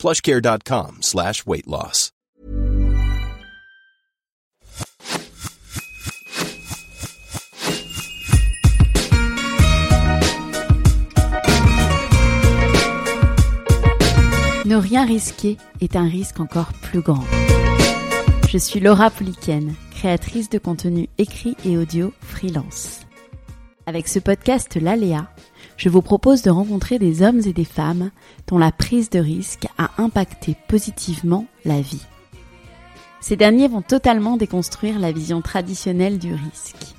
[0.00, 2.10] plushcare.com slash weight loss.
[14.70, 17.24] Ne rien risquer est un risque encore plus grand.
[18.48, 23.00] Je suis Laura Pouliken, créatrice de contenu écrit et audio freelance.
[23.86, 25.28] Avec ce podcast L'Aléa,
[25.80, 28.10] je vous propose de rencontrer des hommes et des femmes
[28.48, 32.04] dont la prise de risque a impacté positivement la vie.
[33.22, 36.94] Ces derniers vont totalement déconstruire la vision traditionnelle du risque,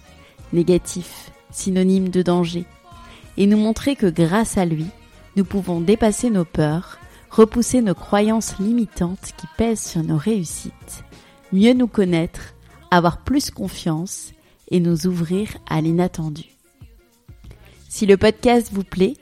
[0.52, 2.66] négatif, synonyme de danger,
[3.38, 4.88] et nous montrer que grâce à lui,
[5.36, 6.98] nous pouvons dépasser nos peurs,
[7.30, 11.04] repousser nos croyances limitantes qui pèsent sur nos réussites,
[11.54, 12.56] mieux nous connaître,
[12.90, 14.32] avoir plus confiance
[14.72, 16.61] et nous ouvrir à l'inattendu.
[17.94, 19.18] Si le podcast vous plaît,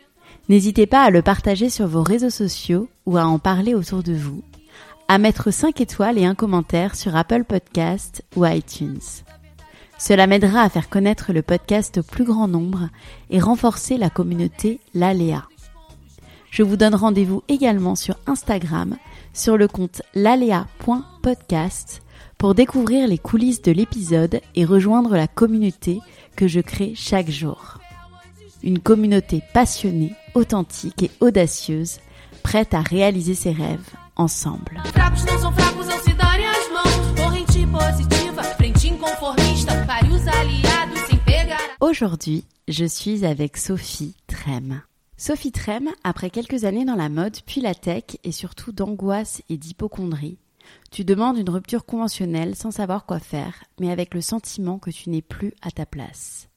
[0.48, 4.14] n'hésitez pas à le partager sur vos réseaux sociaux ou à en parler autour de
[4.14, 4.44] vous,
[5.08, 9.02] à mettre 5 étoiles et un commentaire sur Apple Podcast ou iTunes.
[9.98, 12.90] Cela m'aidera à faire connaître le podcast au plus grand nombre
[13.32, 15.48] et renforcer la communauté L'Aléa.
[16.52, 18.98] Je vous donne rendez-vous également sur Instagram
[19.34, 22.04] sur le compte lalea.podcast
[22.38, 26.02] pour découvrir les coulisses de l'épisode et rejoindre la communauté
[26.36, 27.79] que je crée chaque jour.
[28.62, 32.00] Une communauté passionnée, authentique et audacieuse,
[32.44, 34.82] prête à réaliser ses rêves ensemble.
[41.80, 44.82] Aujourd'hui, je suis avec Sophie Trem.
[45.16, 49.58] Sophie Trem, après quelques années dans la mode, puis la tech et surtout d'angoisse et
[49.58, 50.38] d'hypochondrie,
[50.92, 55.10] tu demandes une rupture conventionnelle sans savoir quoi faire, mais avec le sentiment que tu
[55.10, 56.49] n'es plus à ta place.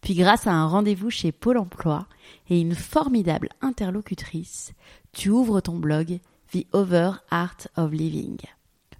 [0.00, 2.06] Puis grâce à un rendez-vous chez Pôle Emploi
[2.48, 4.72] et une formidable interlocutrice,
[5.12, 6.20] tu ouvres ton blog
[6.52, 8.38] The Over Art of Living.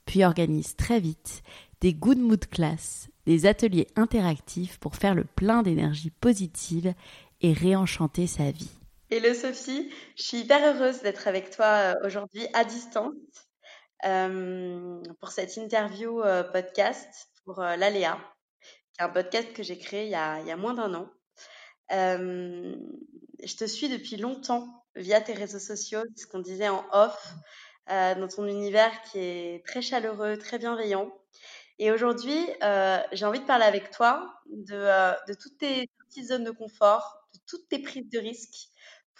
[0.05, 1.43] Puis organises très vite
[1.81, 6.95] des Good Mood Class, des ateliers interactifs pour faire le plein d'énergie positive
[7.41, 8.71] et réenchanter sa vie.
[9.11, 13.15] Hello Sophie, je suis hyper heureuse d'être avec toi euh, aujourd'hui à distance
[14.05, 17.09] euh, pour cette interview euh, podcast
[17.45, 17.61] pour
[19.01, 21.11] l'Aléa un podcast que j'ai créé il y a, moins d'un an.
[21.93, 22.77] Euh,
[23.43, 27.33] je te suis depuis longtemps via tes réseaux sociaux, ce qu'on disait en off,
[27.91, 31.13] euh, dans ton univers qui est très chaleureux, très bienveillant.
[31.79, 36.51] Et aujourd'hui, euh, j'ai envie de parler avec toi de, toutes tes petites zones de
[36.51, 38.69] confort, de toutes tes prises de risques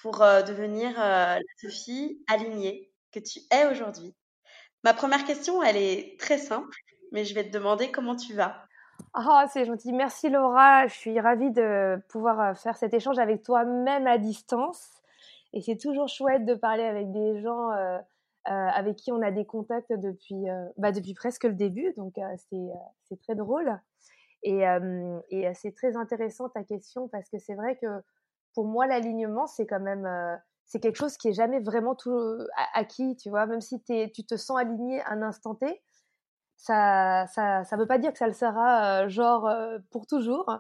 [0.03, 4.15] pour devenir la Sophie alignée que tu es aujourd'hui.
[4.85, 6.77] Ma première question, elle est très simple,
[7.13, 8.67] mais je vais te demander comment tu vas.
[9.15, 9.93] Oh, c'est gentil.
[9.93, 10.87] Merci Laura.
[10.87, 15.03] Je suis ravie de pouvoir euh, faire cet échange avec toi, même à distance.
[15.53, 17.99] Et c'est toujours chouette de parler avec des gens euh,
[18.49, 20.45] euh, avec qui on a des contacts depuis,
[20.79, 21.93] bah, depuis presque le début.
[21.97, 23.79] Donc, c'est très drôle.
[24.43, 24.63] Et,
[25.29, 27.87] et c'est très intéressant ta question parce que c'est vrai que
[28.55, 30.09] pour moi, l'alignement, c'est quand même
[30.81, 32.39] quelque chose qui est jamais vraiment tout
[32.73, 33.45] acquis, tu vois.
[33.47, 35.83] Même si tu te sens aligné un instant T,
[36.61, 40.59] ça, ça, ça veut pas dire que ça le sera euh, genre euh, pour toujours.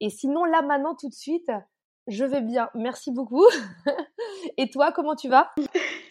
[0.00, 1.50] Et sinon, là, maintenant, tout de suite,
[2.08, 2.68] je vais bien.
[2.74, 3.46] Merci beaucoup.
[4.56, 5.52] Et toi, comment tu vas?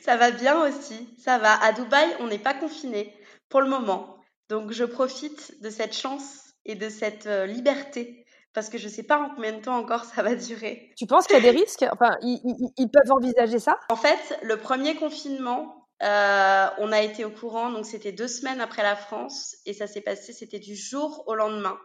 [0.01, 1.09] Ça va bien aussi.
[1.17, 1.53] Ça va.
[1.61, 3.13] À Dubaï, on n'est pas confiné
[3.49, 4.17] pour le moment.
[4.49, 8.91] Donc, je profite de cette chance et de cette euh, liberté parce que je ne
[8.91, 10.93] sais pas en combien de temps encore ça va durer.
[10.95, 11.85] Tu penses qu'il y a des risques?
[11.91, 13.77] Enfin, ils, peuvent envisager ça?
[13.89, 18.59] En fait, le premier confinement, euh, on a été au courant, donc c'était deux semaines
[18.59, 21.77] après la France, et ça s'est passé, c'était du jour au lendemain.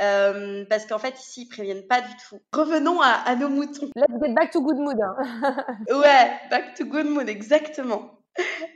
[0.00, 2.40] Euh, parce qu'en fait, ici, ils préviennent pas du tout.
[2.52, 3.90] Revenons à, nos moutons.
[3.96, 4.96] Let's get back to good mood.
[5.02, 5.56] Hein.
[5.88, 8.14] ouais, back to good mood, exactement.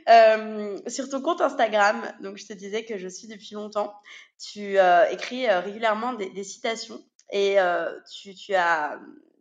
[0.09, 3.93] Euh, sur ton compte Instagram, donc je te disais que je suis depuis longtemps,
[4.37, 4.75] tu
[5.11, 7.01] écris régulièrement des, citations
[7.31, 7.55] et
[8.11, 8.99] tu, tu, as,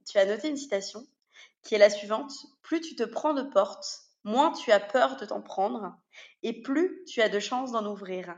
[0.08, 1.04] tu as noté une citation
[1.64, 2.30] qui est la suivante.
[2.62, 5.94] Plus tu te prends de portes, moins tu as peur de t'en prendre
[6.42, 8.36] et plus tu as de chances d'en ouvrir.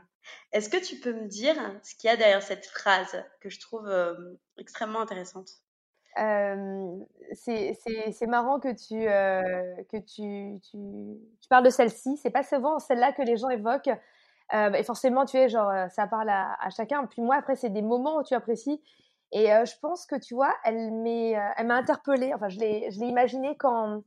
[0.51, 3.59] Est-ce que tu peux me dire ce qu'il y a derrière cette phrase que je
[3.59, 4.13] trouve euh,
[4.57, 5.49] extrêmement intéressante?
[7.33, 12.17] C'est marrant que tu, euh, que tu, tu, parles de celle-ci.
[12.17, 13.91] C'est pas souvent celle-là que les gens évoquent.
[14.53, 17.05] Euh, et forcément, tu es genre, ça parle à, chacun.
[17.05, 18.81] Puis moi, après, c'est des moments où tu apprécies.
[19.33, 22.33] Et je pense que, tu vois, elle m'a interpellée.
[22.33, 24.01] Enfin, je l'ai imaginé quand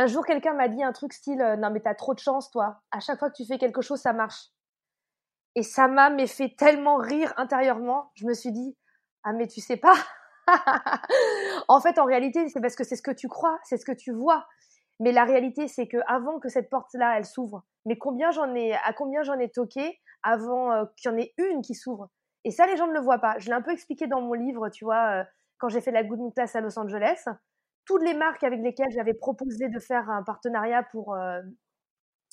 [0.00, 2.80] un jour, quelqu'un m'a dit un truc style Non, mais t'as trop de chance, toi.
[2.90, 4.48] À chaque fois que tu fais quelque chose, ça marche.
[5.54, 8.10] Et ça m'a fait tellement rire intérieurement.
[8.14, 8.76] Je me suis dit
[9.24, 9.94] Ah, mais tu sais pas.
[11.68, 13.92] en fait, en réalité, c'est parce que c'est ce que tu crois, c'est ce que
[13.92, 14.46] tu vois.
[15.00, 18.74] Mais la réalité, c'est que avant que cette porte-là, elle s'ouvre, mais combien j'en ai,
[18.74, 22.08] à combien j'en ai toqué avant euh, qu'il y en ait une qui s'ouvre.
[22.44, 23.38] Et ça, les gens ne le voient pas.
[23.38, 25.24] Je l'ai un peu expliqué dans mon livre, tu vois, euh,
[25.58, 27.24] quand j'ai fait la Good Mood à Los Angeles.
[27.90, 31.40] Toutes les marques avec lesquelles j'avais proposé de faire un partenariat pour euh,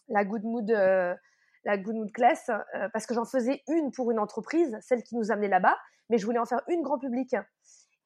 [0.08, 2.52] la Good Mood, la Good Mood Class,
[2.94, 5.76] parce que j'en faisais une pour une entreprise, celle qui nous amenait là-bas,
[6.12, 7.36] mais je voulais en faire une grand public.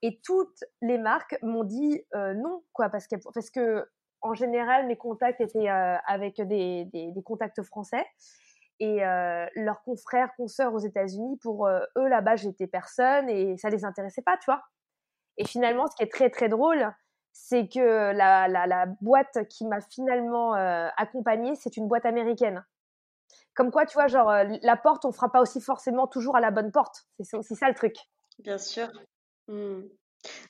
[0.01, 3.86] Et toutes les marques m'ont dit non, quoi, parce que,
[4.21, 6.88] en général, mes contacts étaient euh, avec des,
[7.25, 8.06] contacts français.
[8.80, 13.69] Et euh, leurs confrères, consoeurs aux États-Unis, pour euh, eux, là-bas, j'étais personne et ça
[13.69, 14.62] les intéressait pas, tu vois.
[15.38, 16.92] Et finalement, ce qui est très, très drôle,
[17.33, 20.54] c'est que la, la, boîte qui m'a finalement
[20.98, 22.63] accompagnée, c'est une boîte américaine.
[23.54, 24.31] Comme quoi, tu vois, genre,
[24.62, 27.06] la porte, on fera pas aussi forcément toujours à la bonne porte.
[27.22, 27.95] C'est ça le truc.
[28.39, 28.89] Bien sûr.
[29.48, 29.81] Mmh.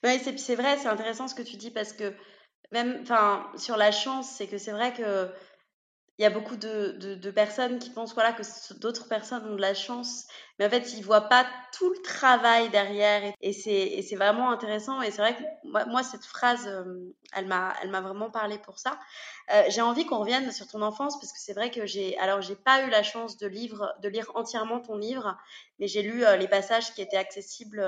[0.04, 2.14] c'est vrai, c'est intéressant ce que tu dis parce que
[2.72, 3.04] même,
[3.56, 5.30] sur la chance, c'est que c'est vrai que
[6.18, 8.44] il y a beaucoup de, de, personnes qui pensent voilà, que
[8.80, 10.28] d'autres personnes ont de la chance,
[10.60, 13.34] mais en fait, ils voient pas tout le travail derrière.
[13.42, 15.02] Et, et c'est vraiment intéressant.
[15.02, 19.00] Et c'est vrai que moi, moi cette phrase, euh, elle m'a vraiment parlé pour ça.
[19.52, 22.42] Euh, j'ai envie qu'on revienne sur ton enfance, parce que c'est vrai que j'ai alors
[22.42, 25.38] j'ai pas eu la chance de, livre, de lire entièrement ton livre,
[25.80, 27.84] mais j'ai lu euh, les passages qui étaient accessibles,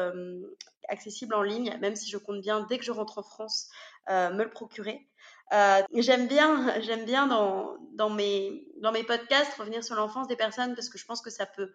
[0.89, 3.69] accessibles en ligne, même si je compte bien, dès que je rentre en France,
[4.09, 5.07] me le procurer.
[5.51, 10.35] Euh, j'aime bien, j'aime bien dans, dans, mes, dans mes podcasts revenir sur l'enfance des
[10.35, 11.73] personnes parce que je pense que ça peut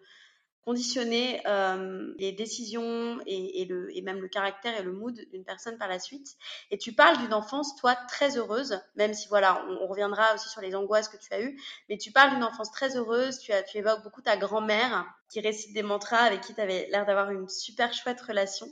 [0.69, 5.45] conditionner euh, les décisions et, et, le, et même le caractère et le mood d'une
[5.45, 6.35] personne par la suite.
[6.69, 10.61] Et tu parles d'une enfance, toi, très heureuse, même si voilà, on, reviendra aussi sur
[10.61, 13.63] les angoisses que tu as eues, mais tu parles d'une enfance très heureuse, tu, as,
[13.63, 17.31] tu évoques beaucoup ta grand-mère qui récite des mantras avec qui tu avais l'air d'avoir
[17.31, 18.67] une super chouette relation.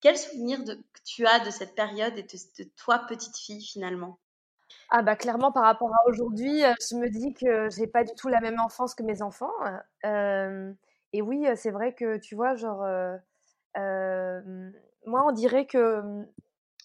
[0.00, 4.18] Quel souvenir de, tu as de cette période et de, de toi, petite fille, finalement?
[4.94, 8.12] Ah bah clairement par rapport à aujourd'hui, euh, je me dis que j'ai pas du
[8.14, 9.50] tout la même enfance que mes enfants.
[10.04, 10.70] Euh,
[11.14, 12.82] et oui, c'est vrai que tu vois, genre,
[13.78, 14.70] euh,
[15.06, 16.02] moi on dirait que,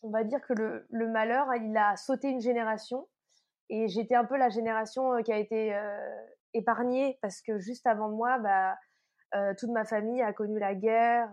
[0.04, 3.10] on va dire que le, le, malheur, il a sauté une génération.
[3.70, 5.78] Et j'étais un peu la génération qui a été
[6.54, 8.78] épargnée parce que juste avant moi, bah,
[9.56, 11.30] toute ma famille a connu la guerre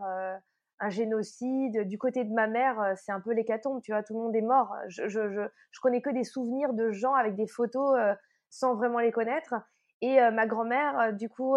[0.81, 1.87] un génocide.
[1.87, 4.37] Du côté de ma mère, euh, c'est un peu l'hécatombe, tu vois, tout le monde
[4.37, 4.75] est mort.
[4.89, 8.15] Je, je, je, connais que des souvenirs de gens avec des photos euh,
[8.51, 9.55] sans vraiment les connaître.
[10.01, 11.57] Et euh, ma grand-mère, du coup,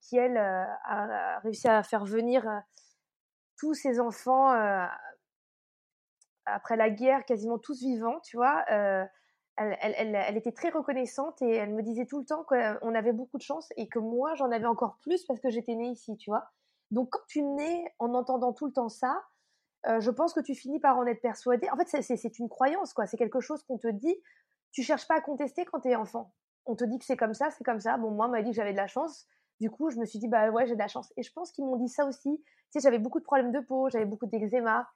[0.00, 2.46] qui elle a réussi à faire venir
[3.58, 4.50] tous ses enfants
[6.46, 8.64] après la guerre, quasiment tous vivants, tu vois.
[8.68, 9.10] Elle,
[9.56, 13.12] elle, elle, elle, était très reconnaissante et elle me disait tout le temps qu'on avait
[13.12, 16.16] beaucoup de chance et que moi j'en avais encore plus parce que j'étais née ici,
[16.16, 16.50] tu vois.
[16.90, 19.22] Donc quand tu nais en entendant tout le temps ça,
[19.86, 21.68] euh, je pense que tu finis par en être persuadé.
[21.70, 23.06] En fait, c'est une croyance, quoi.
[23.06, 24.16] C'est quelque chose qu'on te dit.
[24.72, 26.32] Tu cherches pas à contester quand tu es enfant.
[26.66, 27.96] On te dit que c'est comme ça, c'est comme ça.
[27.96, 29.26] Bon, moi, on m'a dit que j'avais de la chance.
[29.60, 31.12] Du coup, je me suis dit, bah ouais, j'ai de la chance.
[31.16, 32.42] Et je pense qu'ils m'ont dit ça aussi.
[32.42, 34.88] Tu sais, j'avais beaucoup de problèmes de peau, j'avais beaucoup d'eczéma.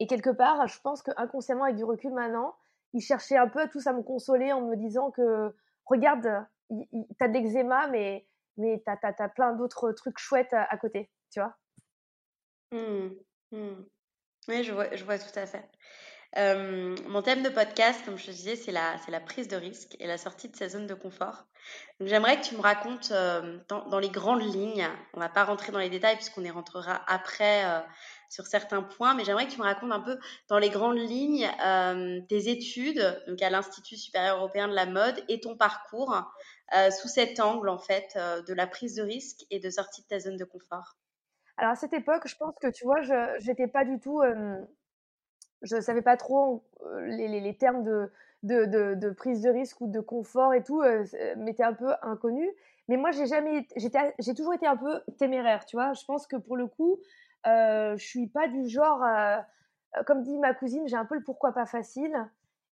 [0.00, 2.54] Et quelque part, je pense qu'inconsciemment, avec du recul maintenant,
[2.94, 5.54] ils cherchaient un peu tous à me consoler en me disant que,
[5.86, 6.46] regarde,
[7.18, 8.26] t'as de l'eczéma, mais
[8.58, 11.54] mais tu as, plein d'autres trucs chouettes à, côté, tu vois.
[12.72, 13.14] Mmh,
[13.52, 13.84] mmh.
[14.48, 15.64] Oui, je vois, je vois tout à fait.
[17.06, 20.06] mon thème de podcast, comme je te disais, c'est la, la prise de risque et
[20.06, 21.46] la sortie de sa zone de confort.
[22.00, 23.12] J'aimerais que tu me racontes
[23.68, 27.64] dans, les grandes lignes, on va pas rentrer dans les détails puisqu'on y rentrera après
[28.28, 31.50] sur certains points, mais j'aimerais que tu me racontes un peu dans les grandes lignes
[32.28, 36.14] tes études donc à l'Institut supérieur européen de la mode et ton parcours
[36.76, 40.02] euh, sous cet angle en fait euh, de la prise de risque et de sortie
[40.02, 40.98] de ta zone de confort
[41.56, 44.60] Alors à cette époque, je pense que tu vois, je n'étais pas du tout, euh,
[45.62, 46.62] je savais pas trop
[47.06, 48.10] les, les, termes de,
[48.42, 50.82] de, prise de risque ou de confort et tout
[51.38, 52.50] m'étaient un peu inconnus.
[52.88, 55.94] Mais moi, j'ai jamais, j'ai toujours été un peu téméraire, tu vois.
[55.94, 57.00] Je pense que pour le coup,
[57.46, 59.02] euh, je suis pas du genre,
[60.06, 62.14] comme dit ma cousine, j'ai un peu le pourquoi pas facile.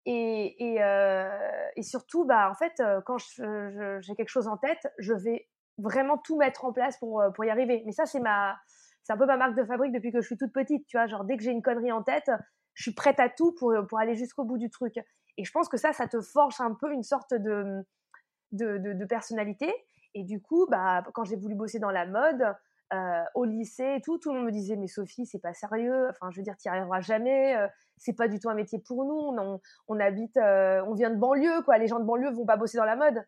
[0.08, 5.48] Euh, et, surtout, bah, en fait, euh, quand j'ai quelque chose en tête, je vais
[5.78, 7.84] vraiment tout mettre en place pour, euh, pour y arriver.
[7.86, 8.58] Mais ça, c'est ma,
[9.04, 10.86] c'est un peu ma marque de fabrique depuis que je suis toute petite.
[10.88, 12.30] Tu vois, genre dès que j'ai une connerie en tête,
[12.74, 14.96] je suis prête à tout pour, pour aller jusqu'au bout du truc.
[15.38, 17.84] Et je pense que ça, ça te forge un peu une sorte de,
[18.52, 19.74] de, de, de personnalité.
[20.14, 22.56] Et du coup, bah, quand j'ai voulu bosser dans la mode,
[22.94, 26.08] euh, au lycée et tout, tout le monde me disait mais Sophie c'est pas sérieux,
[26.10, 28.78] enfin je veux dire tu n'y arriveras jamais, euh, c'est pas du tout un métier
[28.80, 32.32] pour nous, on, on habite, euh, on vient de banlieue quoi, les gens de banlieue
[32.32, 33.26] vont pas bosser dans la mode.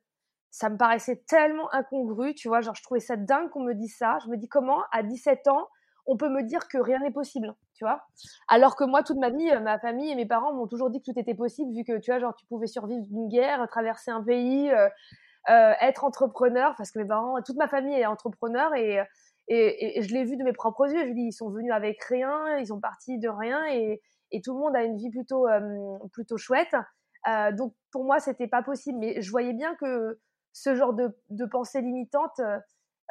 [0.51, 3.97] Ça me paraissait tellement incongru, tu vois, genre je trouvais ça dingue qu'on me dise
[3.97, 4.19] ça.
[4.23, 5.67] Je me dis comment à 17 ans
[6.05, 8.03] on peut me dire que rien n'est possible, tu vois?
[8.47, 11.11] Alors que moi toute ma vie, ma famille et mes parents m'ont toujours dit que
[11.11, 14.21] tout était possible vu que tu vois genre tu pouvais survivre d'une guerre, traverser un
[14.21, 14.71] pays,
[15.47, 18.99] être entrepreneur parce que mes parents, toute ma famille est entrepreneur et
[19.47, 21.07] et, je l'ai vu de mes propres yeux.
[21.07, 24.01] Je dis, ils sont venus avec rien, ils sont partis de rien, et,
[24.43, 26.75] tout le monde a une vie plutôt, euh, plutôt chouette.
[27.27, 28.99] Euh, donc pour moi, c'était pas possible.
[28.99, 30.19] Mais je voyais bien que
[30.51, 32.41] ce genre de, de pensée limitante,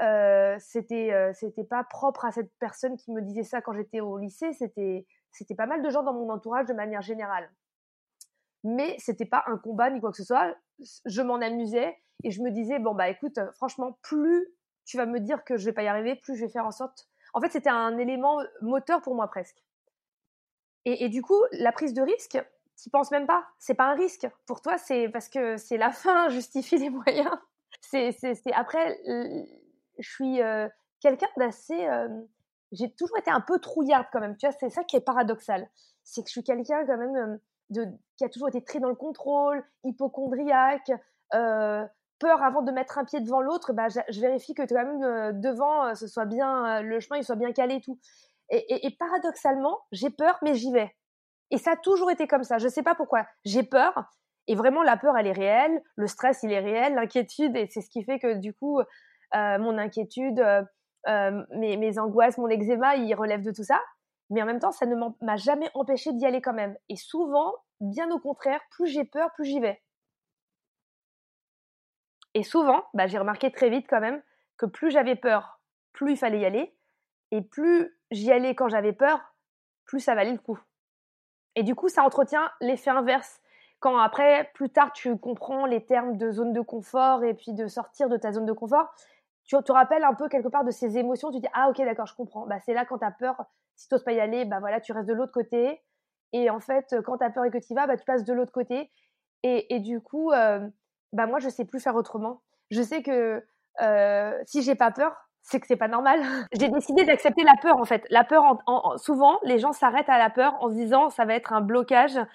[0.02, 4.00] euh, c'était, euh, c'était pas propre à cette personne qui me disait ça quand j'étais
[4.00, 4.52] au lycée.
[4.52, 7.50] C'était, c'était pas mal de gens dans mon entourage de manière générale.
[8.64, 10.54] Mais c'était pas un combat ni quoi que ce soit.
[11.04, 14.48] Je m'en amusais et je me disais bon bah écoute, franchement, plus
[14.84, 16.70] tu vas me dire que je vais pas y arriver, plus je vais faire en
[16.70, 17.08] sorte.
[17.32, 19.62] En fait, c'était un élément moteur pour moi presque.
[20.84, 22.38] Et, du coup, la prise de risque,
[22.80, 23.46] tu penses même pas.
[23.58, 24.28] C'est pas un risque.
[24.46, 27.30] Pour toi, c'est parce que c'est la fin justifie les moyens.
[27.80, 28.14] C'est,
[28.52, 29.00] après,
[29.98, 30.68] je suis euh,
[31.00, 31.88] quelqu'un d'assez.
[31.88, 32.08] Euh,
[32.72, 34.36] j'ai toujours été un peu trouillarde quand même.
[34.36, 35.68] Tu vois, c'est ça qui est paradoxal.
[36.02, 37.36] C'est que je suis quelqu'un quand même euh,
[37.70, 37.86] de,
[38.16, 40.92] qui a toujours été très dans le contrôle, hypochondriaque,
[42.18, 45.32] peur avant de mettre un pied devant l'autre, bah, je, vérifie que quand même euh,
[45.32, 47.98] devant, euh, ce soit bien, euh, le chemin il soit bien calé et tout.
[48.50, 50.94] Et, paradoxalement, j'ai peur, mais j'y vais.
[51.50, 52.58] Et ça a toujours été comme ça.
[52.58, 53.26] Je ne sais pas pourquoi.
[53.44, 54.04] J'ai peur,
[54.46, 55.82] et vraiment la peur, elle est réelle.
[55.96, 56.94] Le stress, il est réel.
[56.94, 58.80] L'inquiétude, et c'est ce qui fait que du coup,
[59.32, 60.44] mon inquiétude,
[61.06, 63.80] mes, angoisses, mon eczéma, ils relèvent de tout ça.
[64.28, 66.76] Mais en même temps, ça ne m'a jamais empêché d'y aller quand même.
[66.90, 69.80] Et souvent, bien au contraire, plus j'ai peur, plus j'y vais.
[72.34, 74.22] Et souvent, bah, j'ai remarqué très vite quand même
[74.56, 75.60] que plus j'avais peur,
[75.92, 76.76] plus il fallait y aller.
[77.30, 79.20] Et plus j'y allais quand j'avais peur,
[79.84, 80.58] plus ça valait le coup.
[81.56, 83.40] Et du coup, ça entretient l'effet inverse.
[83.80, 87.66] Quand après, plus tard, tu comprends les termes de zone de confort et puis de
[87.66, 88.92] sortir de ta zone de confort,
[89.44, 92.06] tu te rappelles un peu quelque part de ces émotions, tu dis ah ok d'accord
[92.06, 92.46] je comprends.
[92.46, 93.36] Bah, c'est là quand tu as peur,
[93.76, 95.82] si tu n'oses pas y aller, bah voilà tu restes de l'autre côté.
[96.32, 98.24] Et en fait quand tu as peur et que tu y vas, bah, tu passes
[98.24, 98.90] de l'autre côté.
[99.46, 100.66] Et, du coup, euh,
[101.14, 102.42] bah moi je sais plus faire autrement.
[102.70, 103.42] Je sais que
[103.80, 106.20] euh, si j'ai pas peur, c'est que c'est pas normal.
[106.52, 108.04] j'ai décidé d'accepter la peur en fait.
[108.10, 111.34] La peur, en, souvent les gens s'arrêtent à la peur en se disant ça va
[111.34, 112.26] être un blocage euh,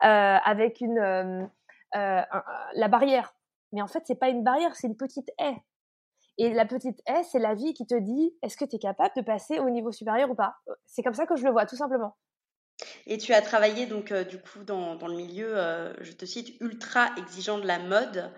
[0.00, 1.46] avec une euh
[1.94, 3.34] la barrière.
[3.72, 5.56] Mais en fait c'est pas une barrière, c'est une petite haie.
[6.38, 9.12] Et la petite haie, c'est la vie qui te dit est-ce que tu es capable
[9.16, 10.54] de passer au niveau supérieur ou pas?
[10.86, 12.16] C'est comme ça que je le vois, tout simplement.
[13.06, 16.24] Et tu as travaillé donc euh, du coup dans, dans le milieu, euh, je te
[16.24, 18.32] cite, ultra exigeant de la mode.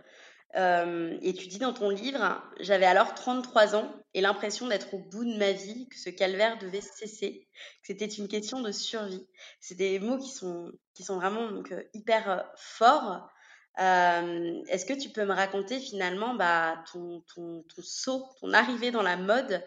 [0.54, 4.98] Euh, et tu dis dans ton livre, j'avais alors 33 ans et l'impression d'être au
[4.98, 9.26] bout de ma vie, que ce calvaire devait cesser, que c'était une question de survie.
[9.60, 13.30] C'est des mots qui sont, qui sont vraiment donc, hyper forts.
[13.78, 19.02] Est-ce que tu peux me raconter finalement bah, ton, ton, ton saut, ton arrivée dans
[19.02, 19.64] la mode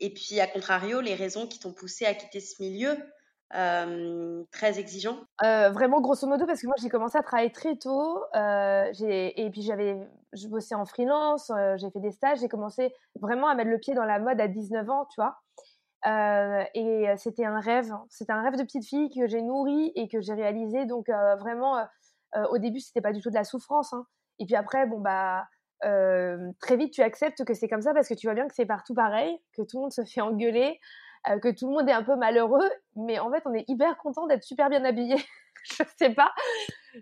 [0.00, 2.94] et puis à contrario les raisons qui t'ont poussé à quitter ce milieu?
[3.50, 8.22] Très exigeant euh, Vraiment, grosso modo, parce que moi, j'ai commencé à travailler très tôt.
[8.34, 9.96] Euh, et puis, j'avais,
[10.32, 12.40] je bossais en freelance, euh, j'ai fait des stages.
[12.40, 15.36] J'ai commencé vraiment à mettre le pied dans la mode à 19 ans, tu vois.
[16.74, 17.92] et c'était un rêve.
[18.08, 20.86] C'était un rêve de petite fille que j'ai nourri et que j'ai réalisé.
[20.86, 21.86] Donc, vraiment,
[22.50, 23.92] au début, c'était pas du tout de la souffrance.
[23.92, 24.06] Hein.
[24.38, 25.46] Et puis après, bon, bah.
[25.80, 28.66] très vite, tu acceptes que c'est comme ça parce que tu vois bien que c'est
[28.66, 30.80] partout pareil, que tout le monde se fait engueuler,
[31.28, 33.96] euh, que tout le monde est un peu malheureux, mais en fait, on est hyper
[33.98, 35.16] content d'être super bien habillé.
[35.64, 36.32] je sais pas,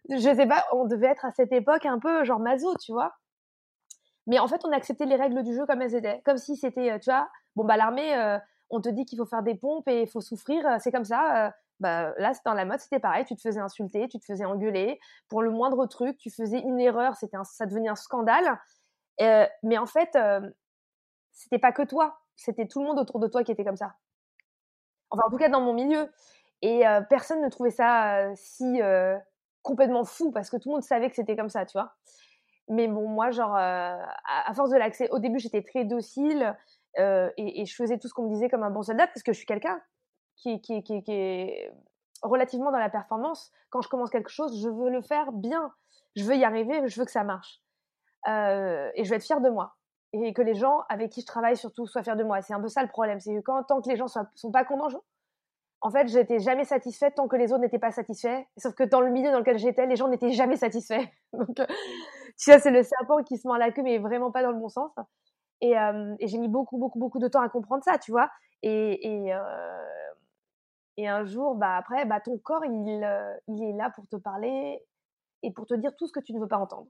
[0.08, 3.14] je sais pas, on devait être à cette époque un peu genre maso, tu vois.
[4.26, 6.56] Mais en fait, on a accepté les règles du jeu comme elles étaient, comme si
[6.56, 8.38] c'était, euh, tu vois, bon bah l'armée, euh,
[8.70, 11.52] on te dit qu'il faut faire des pompes et il faut souffrir, c'est comme ça.
[11.80, 14.98] bah là, dans la mode, c'était pareil, tu te faisais insulter, tu te faisais engueuler
[15.28, 18.58] pour le moindre truc, tu faisais une erreur, c'était ça devenait un scandale.
[19.62, 20.16] mais en fait,
[21.32, 23.94] c'était pas que toi, c'était tout le monde autour de toi qui était comme ça.
[25.14, 26.10] Enfin, en tout cas, dans mon milieu.
[26.60, 29.16] Et euh, personne ne trouvait ça euh, si euh,
[29.62, 31.94] complètement fou parce que tout le monde savait que c'était comme ça, tu vois.
[32.68, 36.56] Mais bon, moi, genre, à, force de l'accès, au début, j'étais très docile
[36.96, 39.36] et, je faisais tout ce qu'on me disait comme un bon soldat parce que je
[39.36, 39.82] suis quelqu'un
[40.36, 41.72] qui, qui, qui, qui, est
[42.22, 43.52] relativement dans la performance.
[43.68, 45.74] Quand je commence quelque chose, je veux le faire bien.
[46.16, 47.60] Je veux y arriver, je veux que ça marche.
[48.26, 49.76] et je veux être fière de moi
[50.22, 52.40] et que les gens avec qui je travaille surtout soient fiers de moi.
[52.42, 54.64] C'est un peu ça le problème, c'est que tant que les gens ne sont pas
[54.64, 54.88] contents,
[55.80, 58.44] en fait, j'étais jamais satisfaite tant que les autres n'étaient pas satisfaits.
[58.56, 61.04] Sauf que dans le milieu dans lequel j'étais, les gens n'étaient jamais satisfaits.
[61.32, 61.66] Donc, euh,
[62.38, 64.58] tu vois, c'est le serpent qui se mord la queue, mais vraiment pas dans le
[64.58, 64.92] bon sens.
[65.60, 68.30] Et, euh, j'ai mis beaucoup, beaucoup, beaucoup de temps à comprendre ça, tu vois.
[68.62, 74.06] Et, et, euh, un jour, bah, après, bah, ton corps, il, il est là pour
[74.06, 74.82] te parler
[75.42, 76.86] et pour te dire tout ce que tu ne veux pas entendre.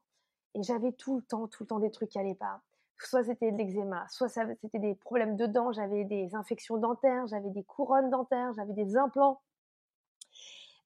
[0.55, 2.61] Et j'avais tout le temps, tout le temps des trucs qui n'allaient pas
[2.99, 7.51] soit c'était de l'eczéma, soit c'était des problèmes de dents, j'avais des infections dentaires, j'avais
[7.51, 9.41] des couronnes dentaires, j'avais des implants.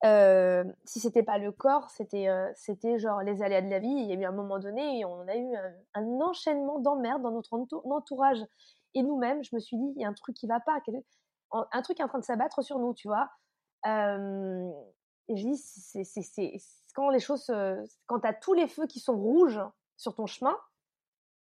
[0.05, 3.88] Euh, si c'était pas le corps, c'était euh, c'était genre les aléas de la vie.
[3.88, 5.49] Il y a eu un moment donné, on a eu
[5.95, 7.53] un, enchaînement d'emmerdes dans notre
[7.85, 8.45] entourage
[8.95, 9.43] et nous-mêmes.
[9.43, 10.79] Je me suis dit, il y a un truc qui va pas,
[11.50, 13.29] un truc est en train de s'abattre sur nous, tu vois.
[13.87, 14.71] Euh,
[15.29, 16.57] et je dis, c'est
[16.95, 17.53] quand les choses,
[18.07, 19.61] quand tu as tous les feux qui sont rouges
[19.97, 20.57] sur ton chemin,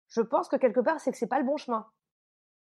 [0.08, 1.86] je pense que quelque part, c'est que c'est pas le bon chemin.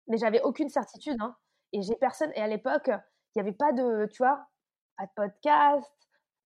[0.07, 1.17] Mais j'avais aucune certitude.
[1.19, 1.35] Hein.
[1.73, 2.31] Et j'ai personne.
[2.35, 4.47] Et à l'époque, il n'y avait pas de, tu vois,
[4.97, 5.91] pas de podcast.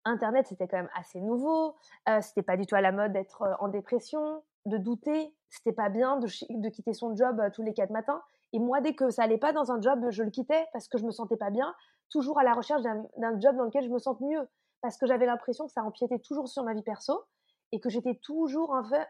[0.05, 1.75] Internet, c'était quand même assez nouveau.
[2.07, 5.35] Euh, c'était pas du tout à la mode d'être euh, en dépression, de douter.
[5.49, 8.21] C'était pas bien de, de, quitter son job euh, tous les quatre matins.
[8.53, 10.97] Et moi, dès que ça allait pas dans un job, je le quittais parce que
[10.97, 11.75] je me sentais pas bien,
[12.09, 14.49] toujours à la recherche d'un job dans lequel je me sente mieux.
[14.81, 17.23] Parce que j'avais l'impression que ça empiétait toujours sur ma vie perso
[17.71, 19.07] et que j'étais toujours en fait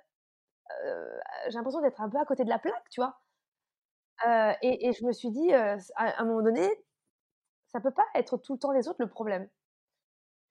[1.47, 3.19] j'ai l'impression d'être un peu à côté de la plaque, tu vois.
[4.61, 6.69] et, je me suis dit, à, un moment donné,
[7.67, 9.49] ça peut pas être tout le temps les autres le problème.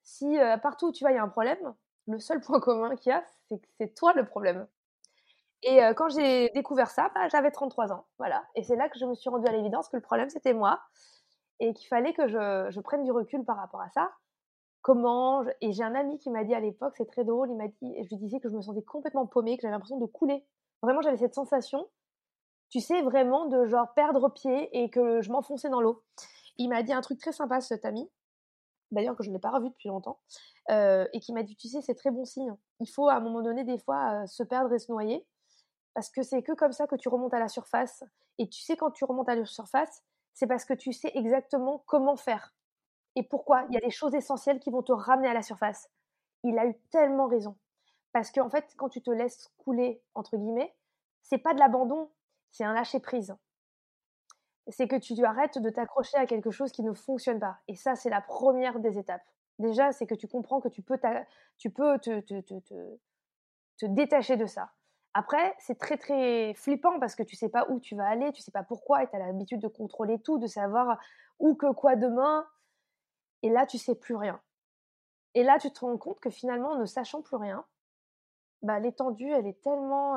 [0.03, 1.75] Si partout où tu vas, il y a un problème,
[2.07, 4.67] le seul point commun qu'il y a, c'est que c'est toi le problème.
[5.63, 8.45] Et quand j'ai découvert ça, bah, j'avais 33 ans, voilà.
[8.55, 10.81] Et c'est là que je me suis rendue à l'évidence que le problème c'était moi
[11.61, 14.13] et qu'il fallait que je, prenne du recul par rapport à ça
[14.83, 17.69] comment et j'ai un ami qui m'a dit à l'époque c'est très drôle il m'a
[17.69, 20.47] dit je lui disais que je me sentais complètement paumée que j'avais l'impression de couler.
[20.83, 21.89] Vraiment j'avais cette sensation
[22.71, 26.03] tu sais vraiment de genre perdre pied et que je m'enfonçais dans l'eau.
[26.59, 28.09] Il m'a dit un truc très sympa cet ami
[28.91, 30.19] d'ailleurs que je n'ai pas revu depuis longtemps
[30.71, 32.55] euh, et qui m'a dit tu sais c'est très bon signe.
[32.81, 35.27] Il faut à un moment donné des fois euh, se perdre et se noyer
[35.95, 38.05] parce que c'est que comme ça que tu remontes à la surface.
[38.39, 40.03] Et tu sais quand tu remontes à la surface
[40.35, 42.55] c'est parce que tu sais exactement comment faire
[43.19, 43.65] et pourquoi?
[43.69, 45.91] Il y a des choses essentielles qui vont te ramener à la surface.
[46.45, 47.57] Il a eu tellement raison.
[48.13, 50.73] Parce qu'en fait, quand tu te laisses couler, entre guillemets,
[51.23, 52.11] c'est pas de l'abandon,
[52.53, 53.37] c'est un lâcher prise.
[54.69, 57.59] C'est que tu arrêtes de t'accrocher à quelque chose qui ne fonctionne pas.
[57.67, 59.23] Et ça, c'est la première des étapes.
[59.59, 60.99] Déjà, c'est que tu comprends que tu peux,
[61.57, 62.23] tu peux te,
[63.83, 64.71] détacher de ça.
[65.13, 68.43] Après, c'est très très flippant parce que tu sais pas où tu vas aller, tu
[68.43, 71.01] sais pas pourquoi, et tu as l'habitude de contrôler tout, de savoir
[71.41, 72.47] où que quoi demain,
[73.43, 74.41] et là, tu sais plus rien.
[75.35, 77.65] Et là, tu te rends compte que finalement, en ne sachant plus rien,
[78.63, 80.17] bah, l'étendue, elle est tellement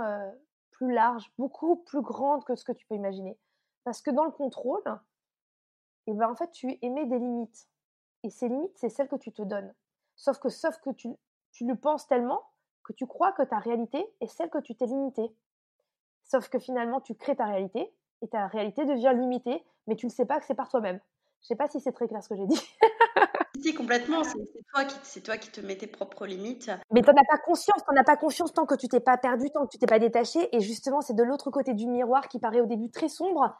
[0.71, 3.37] plus large, beaucoup plus grande que ce que tu peux imaginer.
[3.83, 4.83] Parce que dans le contrôle,
[6.07, 7.67] et ben, en fait, tu émets des limites.
[8.23, 9.73] Et ces limites, c'est celles que tu te donnes.
[10.15, 11.15] Sauf que, sauf que tu,
[11.61, 12.43] le penses tellement
[12.83, 15.35] que tu crois que ta réalité est celle que tu t'es limitée.
[16.23, 20.11] Sauf que finalement, tu crées ta réalité et ta réalité devient limitée, mais tu ne
[20.11, 20.99] sais pas que c'est par toi-même.
[21.41, 22.61] Je sais pas si c'est très clair ce que j'ai dit.
[23.59, 24.23] si, complètement.
[24.23, 26.71] C'est toi, qui, toi qui te mets tes propres limites.
[26.91, 27.83] Mais tu n'en as pas conscience.
[27.83, 29.85] Tu n'en as pas conscience tant que tu t'es pas perdu, tant que tu t'es
[29.85, 30.55] pas détaché.
[30.55, 33.55] Et justement, c'est de l'autre côté du miroir qui paraît au début très sombre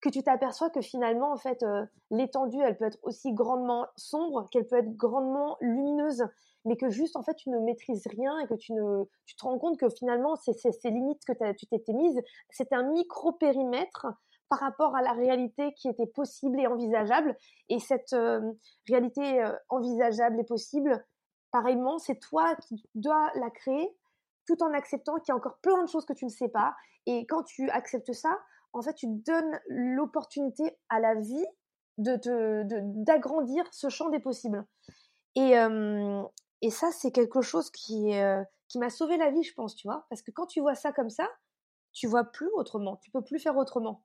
[0.00, 4.48] que tu t'aperçois que finalement, en fait, euh, l'étendue, elle peut être aussi grandement sombre
[4.50, 6.24] qu'elle peut être grandement lumineuse,
[6.64, 9.44] mais que juste, en fait, tu ne maîtrises rien et que tu, ne, tu te
[9.44, 14.06] rends compte que finalement, ces, ces limites que tu t'étais mises, c'est un micro-périmètre
[14.50, 17.36] par rapport à la réalité qui était possible et envisageable.
[17.68, 18.40] Et cette euh,
[18.88, 21.02] réalité euh, envisageable et possible,
[21.52, 23.96] pareillement, c'est toi qui dois la créer
[24.46, 26.74] tout en acceptant qu'il y a encore plein de choses que tu ne sais pas.
[27.06, 28.36] Et quand tu acceptes ça,
[28.72, 31.46] en fait, tu donnes l'opportunité à la vie
[31.96, 34.66] d'agrandir ce champ des possibles.
[35.36, 36.22] Et, euh,
[36.60, 38.12] et ça, c'est quelque chose qui,
[38.68, 40.06] qui m'a sauvé la vie, je pense, tu vois.
[40.10, 41.28] Parce que quand tu vois ça comme ça,
[41.92, 44.02] tu vois plus autrement, tu peux plus faire autrement.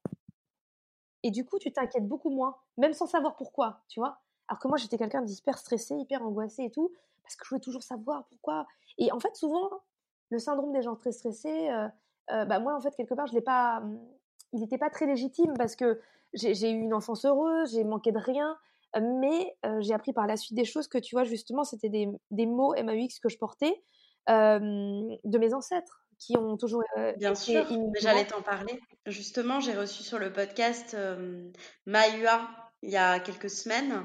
[1.26, 4.20] Et du coup, tu t'inquiètes beaucoup moins, même sans savoir pourquoi, tu vois.
[4.48, 6.92] Alors que moi, j'étais quelqu'un d'hyper stressé, hyper angoissé et tout,
[7.24, 8.68] parce que je voulais toujours savoir pourquoi.
[9.00, 9.72] Et en fait, souvent,
[10.30, 11.88] le syndrome des gens très stressés, euh,
[12.30, 13.82] euh, bah moi, en fait, quelque part, je l'ai pas.
[14.54, 16.00] Il n'était pas très légitime parce que
[16.36, 18.56] j'ai eu une enfance heureuse, j'ai manqué de rien,
[18.96, 22.08] mais euh, j'ai appris par la suite des choses que, tu vois, justement, c'était des,
[22.30, 23.84] des mots MAUX que je portais
[24.28, 27.68] de mes ancêtres qui ont toujours euh, Bien sûr,
[28.00, 28.80] j'allais t'en parler.
[29.06, 31.50] Justement, j'ai reçu sur le podcast euh,
[31.86, 32.50] Maïua
[32.82, 34.04] il y a quelques semaines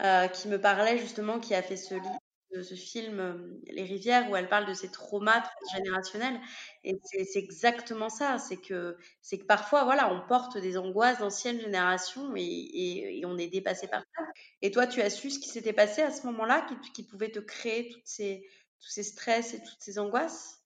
[0.00, 2.18] euh, qui me parlait justement, qui a fait ce livre
[2.62, 6.40] ce, film Les Rivières où elle parle de ces traumas transgénérationnels.
[6.84, 8.38] Et c'est exactement ça.
[8.38, 8.96] C'est que,
[9.30, 14.00] que parfois, voilà, on porte des angoisses d'anciennes générations et, et, on est dépassé par
[14.00, 14.22] ça.
[14.62, 17.30] Et toi, tu as su ce qui s'était passé à ce moment-là, qui, qui, pouvait
[17.30, 18.48] te créer toutes ces,
[18.80, 20.57] tous ces stress et toutes ces angoisses?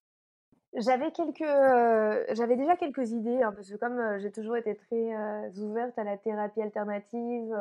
[0.75, 4.75] J'avais quelques, euh, j'avais déjà quelques idées, hein, parce que comme euh, j'ai toujours été
[4.75, 7.55] très euh, ouverte à la thérapie alternative,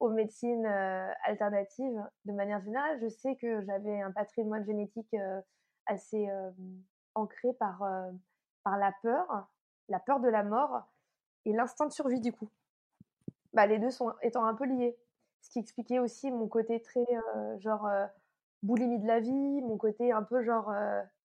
[0.00, 0.66] aux médecines
[1.24, 5.14] alternatives, de manière générale, je sais que j'avais un patrimoine génétique
[5.86, 6.28] assez
[7.16, 7.82] ancré par,
[8.62, 9.48] par la peur,
[9.88, 10.84] la peur de la mort
[11.46, 12.48] et l'instinct de survie du coup.
[13.54, 14.96] Bah, les deux sont étant un peu liés,
[15.40, 17.04] ce qui expliquait aussi mon côté très
[17.58, 17.90] genre
[18.62, 20.72] boulimie de la vie, mon côté un peu genre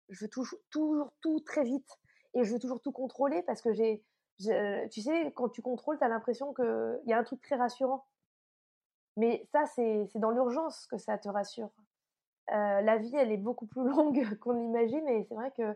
[0.09, 1.99] je veux toujours, toujours tout très vite
[2.33, 4.03] et je veux toujours tout contrôler parce que j'ai,
[4.37, 8.05] tu sais, quand tu contrôles, tu as l'impression qu'il y a un truc très rassurant.
[9.17, 11.69] Mais ça, c'est dans l'urgence que ça te rassure.
[12.51, 15.75] Euh, la vie, elle est beaucoup plus longue qu'on l'imagine et c'est vrai que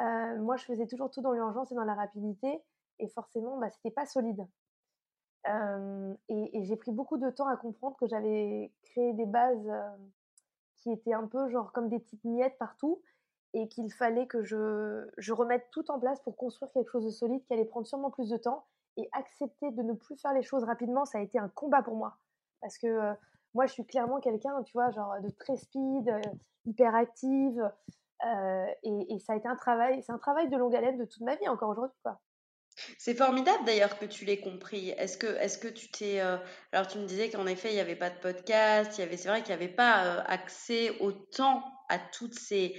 [0.00, 2.62] euh, moi, je faisais toujours tout dans l'urgence et dans la rapidité
[2.98, 4.46] et forcément, bah, c'était pas solide.
[5.48, 9.70] Euh, et, et j'ai pris beaucoup de temps à comprendre que j'avais créé des bases
[10.76, 13.02] qui étaient un peu genre comme des petites miettes partout
[13.54, 17.10] et qu'il fallait que je, je, remette tout en place pour construire quelque chose de
[17.10, 18.64] solide qui allait prendre sûrement plus de temps
[18.96, 21.96] et accepter de ne plus faire les choses rapidement, ça a été un combat pour
[21.96, 22.16] moi.
[22.60, 23.12] Parce que euh,
[23.54, 26.20] moi, je suis clairement quelqu'un, tu vois, genre de très speed, euh,
[26.66, 27.70] hyper active.
[28.24, 31.04] Euh, et, et, ça a été un travail, c'est un travail de longue haleine de
[31.04, 32.20] toute ma vie encore aujourd'hui, quoi.
[32.96, 34.90] C'est formidable d'ailleurs que tu l'aies compris.
[34.90, 36.20] Est-ce que, est-ce que tu t'es.
[36.20, 36.38] Euh,
[36.72, 39.54] alors, tu me disais qu'en effet, il n'y avait pas de podcast, c'est vrai qu'il
[39.54, 42.74] n'y avait pas accès autant à toutes ces,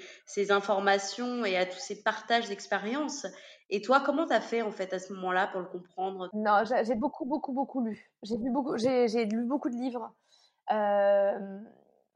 [0.50, 3.28] informations et à tous ces partages d'expériences.
[3.70, 6.30] Et toi, comment tu as fait en fait à ce moment-là pour le comprendre?
[6.34, 8.12] Non, j'ai beaucoup, beaucoup, beaucoup lu.
[8.24, 10.12] J'ai lu beaucoup, j'ai, lu beaucoup de livres.
[10.72, 11.60] Euh,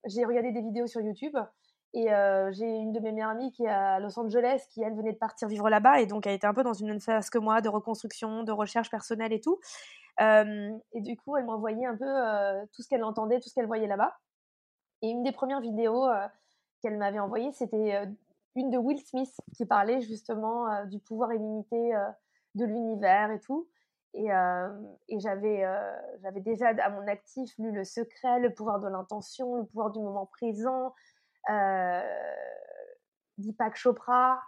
[0.05, 1.37] j'ai regardé des vidéos sur YouTube.
[1.93, 4.93] Et euh, j'ai une de mes meilleures amies qui est à Los Angeles, qui elle
[4.93, 7.37] venait de partir vivre là-bas, et donc elle était un peu dans une phase que
[7.37, 9.57] moi de reconstruction, de recherche personnelle et tout.
[10.19, 13.67] Euh, et du coup, elle m'envoyait un peu tout ce qu'elle entendait, tout ce qu'elle
[13.67, 14.13] voyait là-bas.
[15.01, 16.07] Et une des premières vidéos
[16.81, 18.07] qu'elle m'avait envoyées, c'était
[18.55, 21.93] une de Will Smith qui parlait justement du pouvoir illimité
[22.55, 23.67] de l'univers et tout.
[24.13, 24.29] Et,
[25.19, 25.63] j'avais,
[26.21, 29.99] j'avais déjà à mon actif lu Le Secret, Le pouvoir de l'intention, Le pouvoir du
[29.99, 30.93] moment présent,
[31.49, 32.01] euh,
[33.37, 34.41] Deepak Chopra,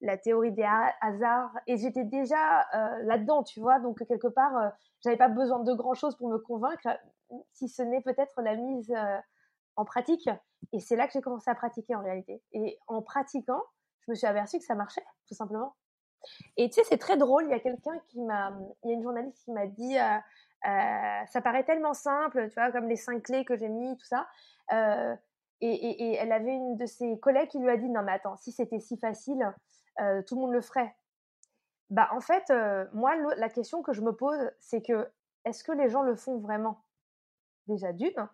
[0.00, 0.66] la théorie des
[1.00, 3.80] hasards, et j'étais déjà euh, là-dedans, tu vois.
[3.80, 4.68] Donc quelque part, euh,
[5.02, 6.88] j'avais pas besoin de grand chose pour me convaincre,
[7.52, 8.94] si ce n'est peut-être la mise
[9.74, 10.28] en pratique.
[10.72, 12.42] Et c'est là que j'ai commencé à pratiquer en réalité.
[12.52, 13.62] Et en pratiquant,
[14.00, 15.74] je me suis aperçue que ça marchait, tout simplement.
[16.56, 17.44] Et tu sais, c'est très drôle.
[17.44, 18.52] Il y a quelqu'un qui m'a,
[18.84, 19.96] il y a une journaliste qui m'a dit,
[20.64, 24.26] ça paraît tellement simple, tu vois, comme les cinq clés que j'ai mis, tout ça.
[25.60, 28.52] Et, elle avait une de ses collègues qui lui a dit non mais attends si
[28.52, 29.54] c'était si facile
[30.00, 30.94] euh, tout le monde le ferait
[31.88, 35.10] bah en fait euh, moi la question que je me pose c'est que
[35.46, 36.82] est-ce que les gens le font vraiment?
[37.68, 38.28] Déjà d'une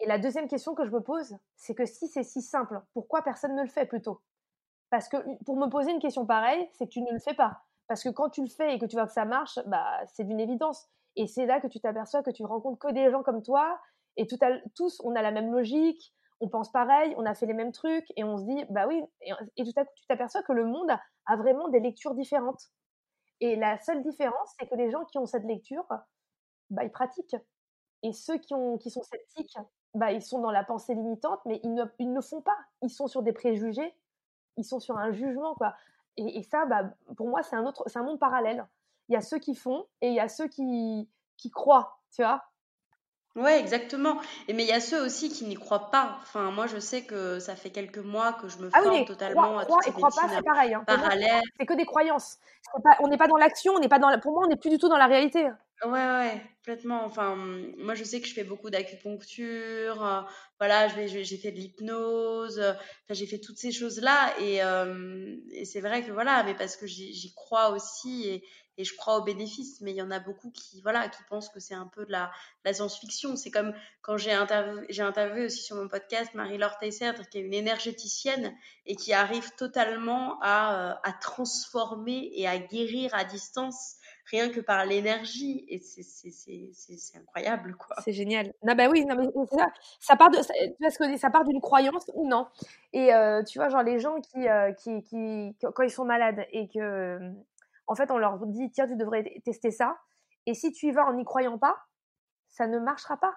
[0.00, 3.22] et la deuxième question que je me pose c'est que si c'est si simple pourquoi
[3.22, 4.20] personne ne le fait plutôt?
[4.90, 7.62] Parce que pour me poser une question pareille c'est que tu ne le fais pas
[7.86, 10.24] parce que quand tu le fais et que tu vois que ça marche bah c'est
[10.24, 13.42] d'une évidence et c'est là que tu t'aperçois que tu rencontres que des gens comme
[13.42, 13.78] toi
[14.16, 17.46] et tout à, tous, on a la même logique, on pense pareil, on a fait
[17.46, 20.42] les mêmes trucs, et on se dit, bah oui, et, tout à coup, tu t'aperçois
[20.42, 20.90] que le monde
[21.26, 22.70] a vraiment des lectures différentes.
[23.40, 25.86] Et la seule différence, c'est que les gens qui ont cette lecture,
[26.70, 27.36] bah, ils pratiquent.
[28.02, 29.56] Et ceux qui, ont, qui sont sceptiques,
[29.94, 32.56] bah, ils sont dans la pensée limitante, mais ils ne, ils ne font pas.
[32.82, 33.94] Ils sont sur des préjugés,
[34.56, 35.74] ils sont sur un jugement, quoi.
[36.16, 38.66] Et, ça, bah, pour moi, c'est un autre, c'est un monde parallèle.
[39.08, 42.22] Il y a ceux qui font et il y a ceux qui, qui croient, tu
[42.22, 42.44] vois.
[43.36, 44.20] Ouais, exactement.
[44.46, 46.18] Et mais il y a ceux aussi qui n'y croient pas.
[46.22, 49.58] Enfin, moi, je sais que ça fait quelques mois que je me ah forme totalement
[49.58, 50.72] à toutes et croient pas, c'est pareil.
[50.72, 50.84] Hein.
[51.58, 52.38] C'est que des croyances.
[53.00, 54.16] on n'est pas dans l'action, on n'est pas dans.
[54.20, 55.50] Pour moi, on n'est plus du tout dans la réalité.
[55.82, 57.04] Ouais, ouais, complètement.
[57.04, 60.02] Enfin, moi, je sais que je fais beaucoup d'acupuncture.
[60.02, 60.22] Euh,
[60.58, 62.58] voilà, j'ai fait de l'hypnose.
[62.58, 64.34] Enfin, j'ai fait toutes ces choses-là.
[64.40, 68.28] Et, euh, et c'est vrai que voilà, mais parce que j'y crois aussi.
[68.28, 68.44] Et,
[68.76, 71.60] je crois aux bénéfices, mais il y en a beaucoup qui, voilà, qui pensent que
[71.60, 72.32] c'est un peu de la,
[72.72, 73.36] science-fiction.
[73.36, 78.52] C'est comme quand j'ai interviewé, aussi sur mon podcast Marie-Laure Teisser, qui est une énergéticienne
[78.86, 83.96] et qui arrive totalement à, euh, à transformer et à guérir à distance
[84.30, 87.96] rien que par l'énergie et c'est incroyable quoi.
[88.04, 88.52] C'est génial.
[88.62, 89.66] Non bah oui, non, mais ça.
[90.00, 90.54] ça part de ça,
[91.18, 92.46] ça part d'une croyance ou non.
[92.92, 96.46] Et euh, tu vois genre les gens qui, euh, qui, qui, quand ils sont malades
[96.52, 97.34] et que
[97.86, 99.98] en fait, on leur dit, tiens, tu devrais tester ça.
[100.46, 101.76] Et si tu y vas en n'y croyant pas,
[102.48, 103.34] ça ne marchera pas.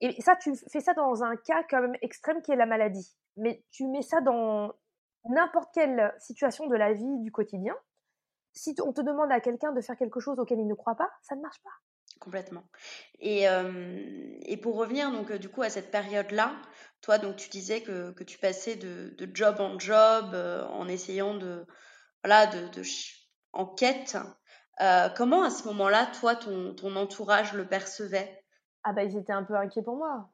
[0.00, 3.16] Et ça, tu fais ça dans un cas quand même extrême qui est la maladie.
[3.36, 4.72] Mais tu mets ça dans
[5.28, 7.74] n'importe quelle situation de la vie du quotidien.
[8.56, 11.10] Si on te demande à quelqu'un de faire quelque chose auquel il ne croit pas,
[11.20, 11.70] ça ne marche pas.
[12.20, 12.64] Complètement.
[13.20, 16.56] Et, et pour revenir donc du coup à cette période-là,
[17.02, 21.34] toi donc tu disais que, que tu passais de, de, job en job en essayant
[21.34, 21.66] de
[22.24, 22.82] voilà de, de
[23.52, 24.16] en quête.
[25.14, 28.42] comment à ce moment-là, toi, ton, ton entourage le percevait?
[28.82, 30.30] Ah bah ils étaient un peu inquiets pour moi.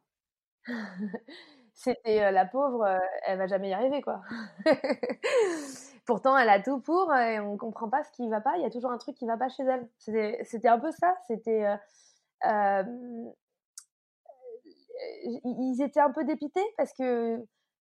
[1.75, 2.87] C'était la pauvre,
[3.27, 4.23] elle va jamais y arriver quoi.
[6.05, 8.57] Pourtant, elle a tout pour et on comprend pas ce qui va pas.
[8.57, 9.89] Il y a toujours un truc qui va pas chez elle.
[9.99, 11.17] C'était un peu ça.
[11.29, 11.65] C'était
[15.45, 17.39] ils étaient un peu dépités parce que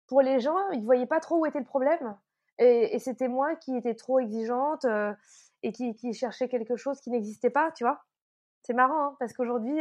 [0.07, 2.17] pour les gens, ils voyaient pas trop où était le problème.
[2.59, 4.87] Et, c'était moi qui étais trop exigeante
[5.63, 8.03] et qui, cherchait quelque chose qui n'existait pas, tu vois.
[8.63, 9.81] C'est marrant hein, parce qu'aujourd'hui,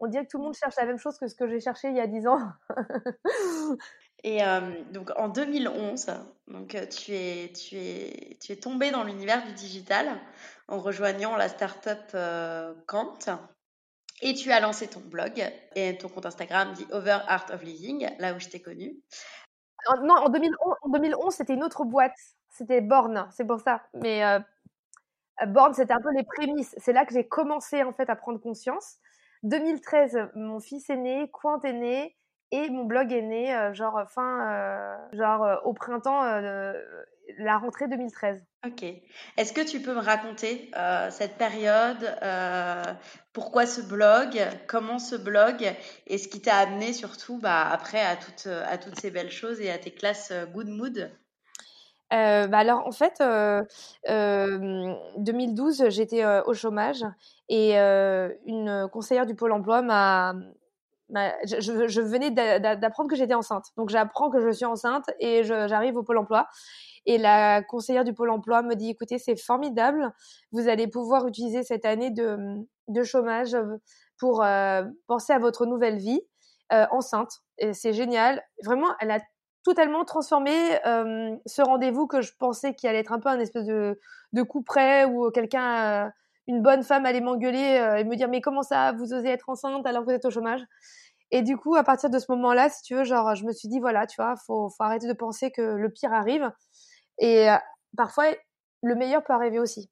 [0.00, 1.88] on dirait que tout le monde cherche la même chose que ce que j'ai cherché
[1.88, 2.40] il y a 10 ans.
[4.22, 4.40] Et
[4.92, 6.06] donc en 2011,
[6.48, 10.20] donc tu es tu es tu tombé dans l'univers du digital
[10.68, 13.18] en rejoignant la startup euh, Kant
[14.22, 15.42] et tu as lancé ton blog
[15.74, 18.96] et ton compte Instagram dit Over Art of Living, là où je t'ai connu.
[20.02, 22.16] non, en 2011, en 2011 c'était une autre boîte,
[22.50, 23.82] c'était Born, c'est pour ça.
[23.94, 24.38] Mais euh,
[25.46, 26.74] Born, c'était un peu les prémices.
[26.78, 28.98] C'est là que j'ai commencé en fait à prendre conscience.
[29.44, 32.16] 2013, mon fils est né, Quant est né,
[32.52, 36.22] et mon blog est né, euh, genre fin, euh, genre euh, au printemps,
[37.38, 38.44] la rentrée 2013.
[38.66, 38.84] Ok.
[39.36, 40.70] Est-ce que tu peux me raconter
[41.10, 42.04] cette période
[43.32, 44.36] Pourquoi ce blog
[44.66, 45.64] Comment ce blog
[46.06, 49.60] Et ce qui t'a amené surtout bah, après à toutes, à toutes ces belles choses
[49.60, 51.10] et à tes classes Good Mood?
[52.10, 53.22] Bah alors en fait,
[54.08, 57.04] 2012, j'étais au chômage
[57.48, 60.34] et une conseillère du pôle emploi m'a
[61.10, 63.66] bah, je, venais d'apprendre que j'étais enceinte.
[63.76, 66.46] Donc j'apprends que je suis enceinte et j'arrive au Pôle emploi.
[67.06, 70.12] Et la conseillère du Pôle emploi me dit, écoutez, c'est formidable,
[70.52, 73.56] vous allez pouvoir utiliser cette année de, chômage
[74.18, 76.20] pour euh, penser à votre nouvelle vie
[76.72, 77.40] euh, enceinte.
[77.58, 78.42] Et c'est génial.
[78.64, 79.18] Vraiment, elle a
[79.64, 80.52] totalement transformé
[80.86, 83.98] euh, ce rendez-vous que je pensais qu'il allait être un peu un espèce de,
[84.32, 86.12] de coup près où quelqu'un
[86.46, 89.86] une bonne femme allait m'engueuler et me dire mais comment ça vous osez être enceinte
[89.86, 90.62] alors que vous êtes au chômage?
[91.30, 93.68] Et du coup, à partir de ce moment-là, si tu veux, genre, je me suis
[93.68, 96.50] dit, voilà, tu vois, faut, faut arrêter de penser que le pire arrive.
[97.18, 97.56] Et euh,
[97.96, 98.24] parfois,
[98.82, 99.90] le meilleur peut arriver aussi.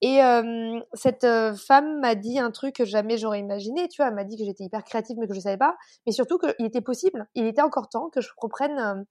[0.00, 4.08] Et euh, cette euh, femme m'a dit un truc que jamais j'aurais imaginé, tu vois,
[4.08, 6.38] elle m'a dit que j'étais hyper créative mais que je ne savais pas, mais surtout
[6.38, 9.04] qu'il était possible, il était encore temps que je reprenne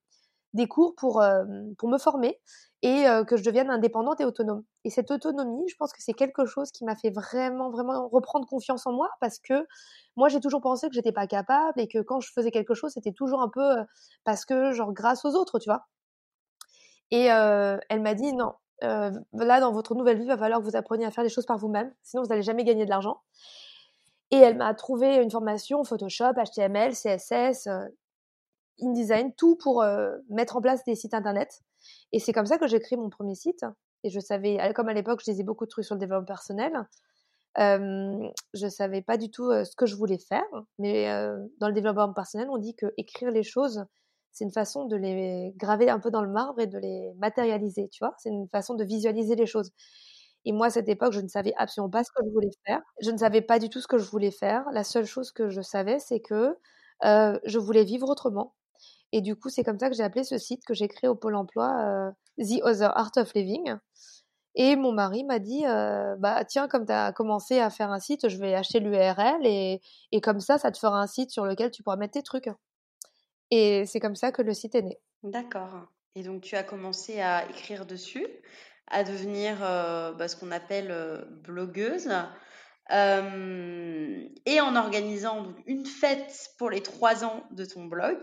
[0.54, 1.24] des cours pour,
[1.78, 2.40] pour me former
[2.82, 4.64] et que je devienne indépendante et autonome.
[4.84, 8.48] Et cette autonomie, je pense que c'est quelque chose qui m'a fait vraiment, vraiment reprendre
[8.48, 9.68] confiance en moi parce que
[10.16, 12.92] moi, j'ai toujours pensé que j'étais pas capable et que quand je faisais quelque chose,
[12.92, 13.76] c'était toujours un peu
[14.24, 15.88] parce que, genre, grâce aux autres, tu vois?
[17.12, 20.76] Et elle m'a dit, non, là, dans votre nouvelle vie, il va falloir que vous
[20.76, 23.22] appreniez à faire les choses par vous-même, sinon vous n'allez jamais gagner de l'argent.
[24.32, 27.68] Et elle m'a trouvé une formation Photoshop, HTML, CSS,
[28.82, 29.84] InDesign, tout pour
[30.30, 31.62] mettre en place des sites internet.
[32.12, 33.66] Et c'est comme ça que j'ai créé mon premier site.
[34.04, 36.74] Et je savais, comme à l'époque, je disais beaucoup de trucs sur le développement personnel.
[37.60, 40.46] Euh, je savais pas du tout ce que je voulais faire,
[40.80, 41.08] mais
[41.60, 43.86] dans le développement personnel, on dit que écrire les choses,
[44.32, 47.90] c'est une façon de les graver un peu dans le marbre et de les matérialiser,
[47.90, 48.14] tu vois?
[48.18, 49.72] C'est une façon de visualiser les choses.
[50.46, 52.82] Et moi, à cette époque, je ne savais absolument pas ce que je voulais faire.
[53.02, 54.66] Je ne savais pas du tout ce que je voulais faire.
[54.74, 56.58] La seule chose que je savais, c'est que
[57.04, 58.54] je voulais vivre autrement.
[59.12, 61.16] Et du coup, c'est comme ça que j'ai appelé ce site que j'ai créé au
[61.16, 63.76] Pôle emploi The Other Art of Living.
[64.56, 65.64] Et mon mari m'a dit,
[66.20, 69.82] bah tiens, comme tu as commencé à faire un site, je vais acheter l'URL et,
[70.12, 72.50] et comme ça, ça te fera un site sur lequel tu pourras mettre tes trucs.
[73.50, 74.98] Et c'est comme ça que le site est né.
[75.24, 75.88] D'accord.
[76.16, 78.28] Et donc tu as commencé à écrire dessus,
[78.88, 82.10] à devenir bah, ce qu'on appelle blogueuse.
[82.90, 88.20] et en organisant une fête pour les trois ans de ton blog,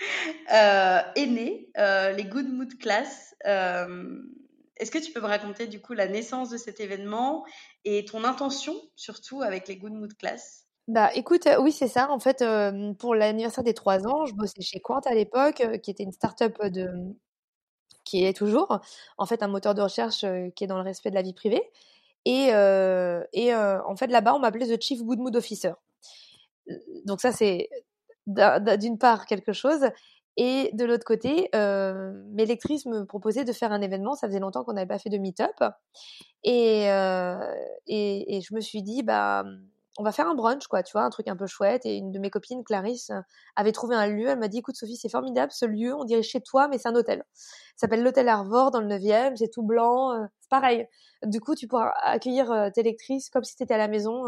[0.48, 3.34] est né les Good Mood Class.
[3.44, 7.44] Est-ce que tu peux me raconter du coup la naissance de cet événement
[7.84, 10.66] et ton intention surtout avec les Good Mood Class?
[10.90, 12.10] Bah écoute, euh, oui c'est ça.
[12.10, 15.78] En fait, euh, pour l'anniversaire des trois ans, je bossais chez Quant à l'époque, euh,
[15.78, 16.88] qui était une start-up de
[18.04, 18.80] qui est toujours
[19.18, 20.24] en fait un moteur de recherche
[20.56, 21.62] qui est dans le respect de la vie privée.
[22.24, 25.72] Et, et en fait là-bas, on m'appelait The Chief Good Mood Officer.
[27.04, 27.68] Donc ça c'est
[28.78, 29.90] d'une part quelque chose.
[30.36, 34.14] Et de l'autre côté, euh, mes lectrices me proposaient de faire un événement.
[34.14, 35.56] Ça faisait longtemps qu'on n'avait pas fait de meet-up.
[36.44, 37.36] Et, euh,
[37.86, 39.44] et, je me suis dit, bah,
[39.98, 41.84] on va faire un brunch, quoi, tu vois, un truc un peu chouette.
[41.84, 43.10] Et une de mes copines, Clarisse,
[43.56, 44.28] avait trouvé un lieu.
[44.28, 45.94] Elle m'a dit, écoute, Sophie, c'est formidable ce lieu.
[45.94, 47.24] On dirait chez toi, mais c'est un hôtel.
[47.34, 49.36] Ça s'appelle l'hôtel Arvor dans le 9e.
[49.36, 50.12] C'est tout blanc.
[50.40, 50.86] c'est pareil.
[51.24, 54.22] Du coup, tu pourras accueillir tes lectrices comme si tu étais à la maison.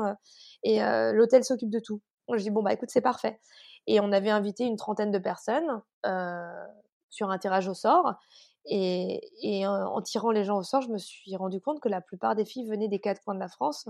[0.62, 0.80] et
[1.14, 2.02] l'hôtel s'occupe de tout.
[2.30, 3.38] Je dis, bon, bah écoute, c'est parfait.
[3.86, 5.82] Et on avait invité une trentaine de personnes
[7.10, 8.14] sur un tirage au sort.
[8.64, 12.34] Et, en tirant les gens au sort, je me suis rendu compte que la plupart
[12.34, 13.88] des filles venaient des quatre coins de la France.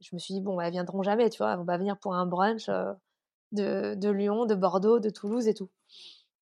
[0.00, 1.98] Je me suis dit, bon, bah, elles viendront jamais, tu vois, elles vont pas venir
[1.98, 2.68] pour un brunch
[3.52, 5.70] de, Lyon, de Bordeaux, de Toulouse et tout.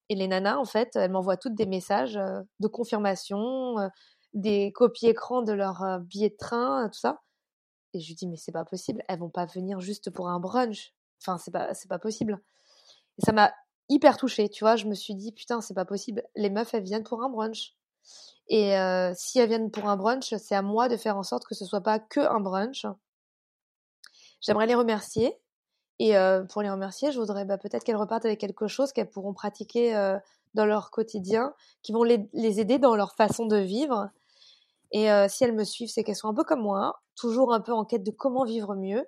[0.09, 2.15] Et les nanas, en fait, elles m'envoient toutes des messages
[2.61, 3.77] de confirmation,
[4.33, 7.21] des copies écran de leur billet de train, tout ça.
[7.93, 10.39] Et je lui dis, mais c'est pas possible, elles vont pas venir juste pour un
[10.39, 10.95] brunch.
[11.21, 12.41] Enfin, c'est pas, pas possible.
[13.25, 13.53] Ça m'a
[13.89, 14.77] hyper touchée, tu vois.
[14.77, 16.23] Je me suis dit, putain, c'est pas possible.
[16.37, 17.77] Les meufs, elles viennent pour un brunch.
[18.49, 21.45] Et euh, si elles viennent pour un brunch, c'est à moi de faire en sorte
[21.47, 22.87] que ce soit pas que un brunch.
[24.41, 25.39] J'aimerais les remercier.
[25.99, 29.11] Et euh, pour les remercier, je voudrais bah, peut-être qu'elles repartent avec quelque chose qu'elles
[29.11, 30.19] pourront pratiquer euh,
[30.55, 34.09] dans leur quotidien, qui vont les, les, aider dans leur façon de vivre.
[34.93, 37.73] Et si elles me suivent, c'est qu'elles sont un peu comme moi, toujours un peu
[37.73, 39.07] en quête de comment vivre mieux.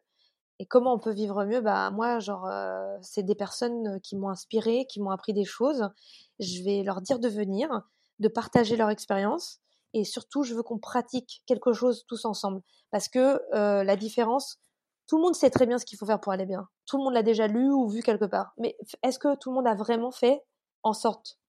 [0.63, 1.61] Et comment on peut vivre mieux?
[1.61, 5.91] Bah moi, genre, euh, c'est des personnes qui m'ont inspiré, qui m'ont appris des choses.
[6.39, 7.83] Je vais leur dire de venir,
[8.21, 9.59] de partager leur expérience,
[9.93, 14.61] et surtout, je veux qu'on pratique quelque chose tous ensemble, parce que euh, la différence,
[15.09, 16.69] tout le monde sait très bien ce qu'il faut faire pour aller bien.
[16.87, 18.53] Tout le monde l'a déjà lu ou vu quelque part.
[18.57, 20.45] Mais est-ce que tout le monde a vraiment fait
[20.85, 21.41] en sorte?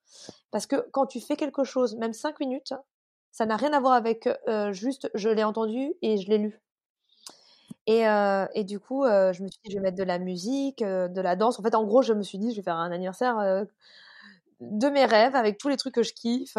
[0.49, 2.73] Parce que quand tu fais quelque chose, même cinq minutes,
[3.32, 6.62] ça n'a rien à voir avec euh, juste je l'ai entendu et je l'ai lu.
[7.88, 10.19] Et, euh, et du coup, euh, je me suis dit, je vais mettre de la
[10.19, 11.60] musique, euh, de la danse.
[11.60, 13.65] En fait, en gros, je me suis dit, je vais faire un anniversaire
[14.62, 16.58] de mes rêves avec tous les trucs que je kiffe.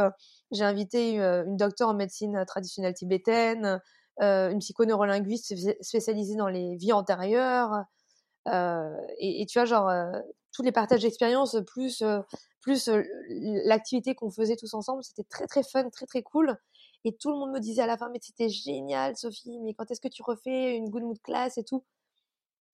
[0.51, 3.81] J'ai invité une docteure en médecine traditionnelle tibétaine,
[4.21, 7.85] une psychoneurolinguiste spécialisée dans les vies antérieures.
[8.47, 9.91] Et, et, tu vois, genre,
[10.53, 12.05] tous les partages d'expériences, plus,
[12.61, 12.91] plus
[13.29, 16.59] l'activité qu'on faisait tous ensemble, c'était très, très fun, très, très cool.
[17.05, 19.90] Et tout le monde me disait à la fin, mais c'était génial, Sophie, mais quand
[19.90, 21.85] est-ce que tu refais une good mood class et tout?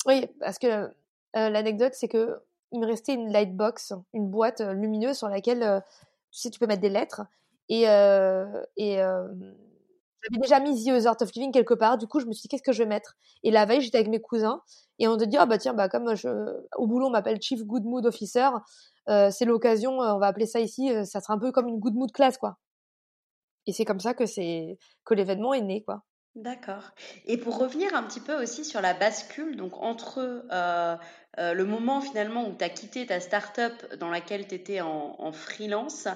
[0.07, 0.88] Oui, parce que
[1.35, 2.40] l'anecdote, c'est que
[2.73, 5.83] il me restait une lightbox, une boîte lumineuse sur laquelle,
[6.31, 7.23] tu sais, tu peux mettre des lettres.
[7.69, 11.99] Et, et j'avais déjà mis The Art of Living quelque part.
[11.99, 13.16] Du coup, je me suis dit, qu'est-ce que je vais mettre?
[13.43, 14.62] Et la veille, j'étais avec mes cousins
[15.01, 16.12] et on te dit, ah bah tiens, bah comme
[16.77, 18.51] au boulot, on m'appelle Chief Good Mood Officer,
[19.09, 22.12] c'est l'occasion, on va appeler ça ici, ça sera un peu comme une good mood
[22.12, 22.59] class, quoi.
[23.66, 26.05] Et c'est comme ça que c'est que l'événement est né, quoi.
[26.37, 26.92] D'accord.
[27.27, 30.96] Et pour revenir un petit peu aussi sur la bascule, donc entre euh,
[31.38, 35.33] euh, le moment finalement où tu as quitté ta start-up dans laquelle tu étais en,
[35.33, 36.07] freelance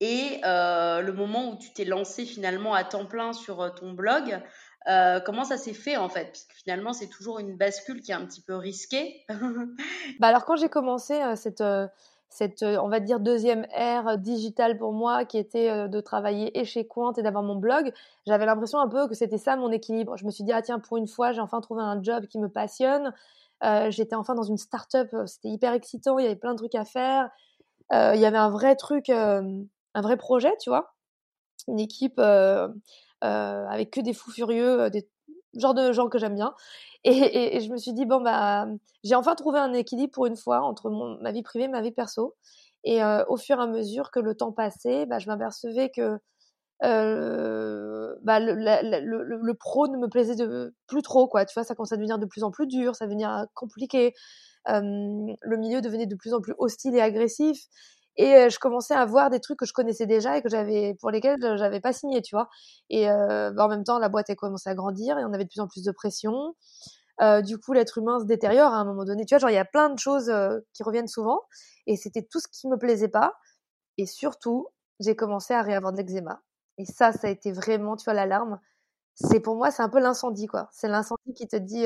[0.00, 4.40] et euh, le moment où tu t'es lancé finalement à temps plein sur ton blog,
[5.24, 6.30] comment ça s'est fait en fait?
[6.30, 9.24] Puisque finalement c'est toujours une bascule qui est un petit peu risquée.
[10.20, 11.64] bah alors quand j'ai commencé cette
[12.28, 16.58] cette, euh, on va dire, deuxième ère digitale pour moi, qui était euh, de travailler
[16.58, 17.92] et chez Quant et d'avoir mon blog,
[18.26, 20.16] j'avais l'impression un peu que c'était ça mon équilibre.
[20.16, 22.38] Je me suis dit, ah tiens, pour une fois, j'ai enfin trouvé un job qui
[22.38, 23.12] me passionne.
[23.64, 26.74] Euh, j'étais enfin dans une start-up, c'était hyper excitant, il y avait plein de trucs
[26.74, 27.30] à faire.
[27.90, 30.94] il y avait un vrai truc, un vrai projet, tu vois.
[31.68, 35.08] Une équipe avec que des fous furieux, des
[35.58, 36.54] genre de gens que j'aime bien.
[37.04, 38.66] Et, je me suis dit, bon, bah,
[39.04, 41.80] j'ai enfin trouvé un équilibre pour une fois entre mon, ma vie privée et ma
[41.80, 42.34] vie perso.
[42.84, 46.18] Et euh, au fur et à mesure que le temps passait, bah, je m'apercevais que
[46.84, 51.44] euh, bah, le, le, pro ne me plaisait de, plus trop, quoi.
[51.44, 54.12] Tu vois, ça commençait à devenir de plus en plus dur, ça devenait compliqué.
[54.66, 57.68] le milieu devenait de plus en plus hostile et agressif
[58.16, 61.10] et je commençais à voir des trucs que je connaissais déjà et que j'avais pour
[61.10, 62.48] lesquels j'avais pas signé tu vois.
[62.88, 65.50] Et euh, en même temps la boîte a commencé à grandir et on avait de
[65.50, 66.54] plus en plus de pression.
[67.44, 69.24] Du coup l'être humain se détériore à un moment donné.
[69.26, 70.32] Tu vois genre il y a plein de choses
[70.72, 71.42] qui reviennent souvent
[71.86, 73.34] et c'était tout ce qui me plaisait pas.
[73.98, 74.68] Et surtout
[75.00, 76.40] j'ai commencé à réavoir de l'eczéma.
[76.78, 78.60] Et ça ça a été vraiment tu vois l'alarme.
[79.14, 80.68] C'est pour moi c'est un peu l'incendie quoi.
[80.72, 81.84] C'est l'incendie qui te dit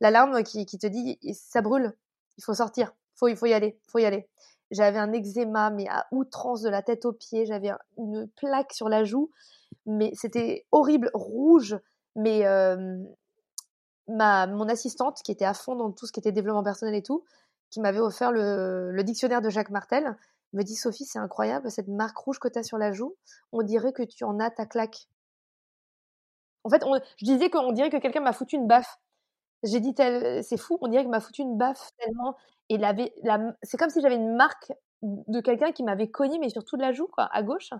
[0.00, 1.96] l'alarme qui, qui te dit ça brûle.
[2.36, 2.92] Il faut sortir.
[3.26, 3.80] Il faut y aller.
[3.88, 4.28] Faut y aller
[4.70, 7.46] j'avais un eczéma, mais à outrance de la tête aux pieds.
[7.46, 9.30] J'avais une plaque sur la joue,
[9.86, 11.78] mais c'était horrible, rouge.
[12.16, 12.44] Mais
[14.08, 17.02] ma, mon assistante, qui était à fond dans tout ce qui était développement personnel et
[17.02, 17.24] tout,
[17.70, 20.16] qui m'avait offert le, le, dictionnaire de Jacques Martel,
[20.54, 23.14] me dit Sophie, c'est incroyable, cette marque rouge que tu as sur la joue,
[23.52, 25.08] on dirait que tu en as ta claque.
[26.64, 26.82] En fait,
[27.18, 28.98] je disais qu'on dirait que quelqu'un m'a foutu une baffe.
[29.62, 32.36] J'ai dit, c'est fou, on dirait qu'il m'a foutu une baffe tellement.
[32.70, 32.78] Et
[33.62, 36.92] c'est comme si j'avais une marque de quelqu'un qui m'avait cogné, mais sur toute la
[36.92, 37.70] joue, quoi, à gauche.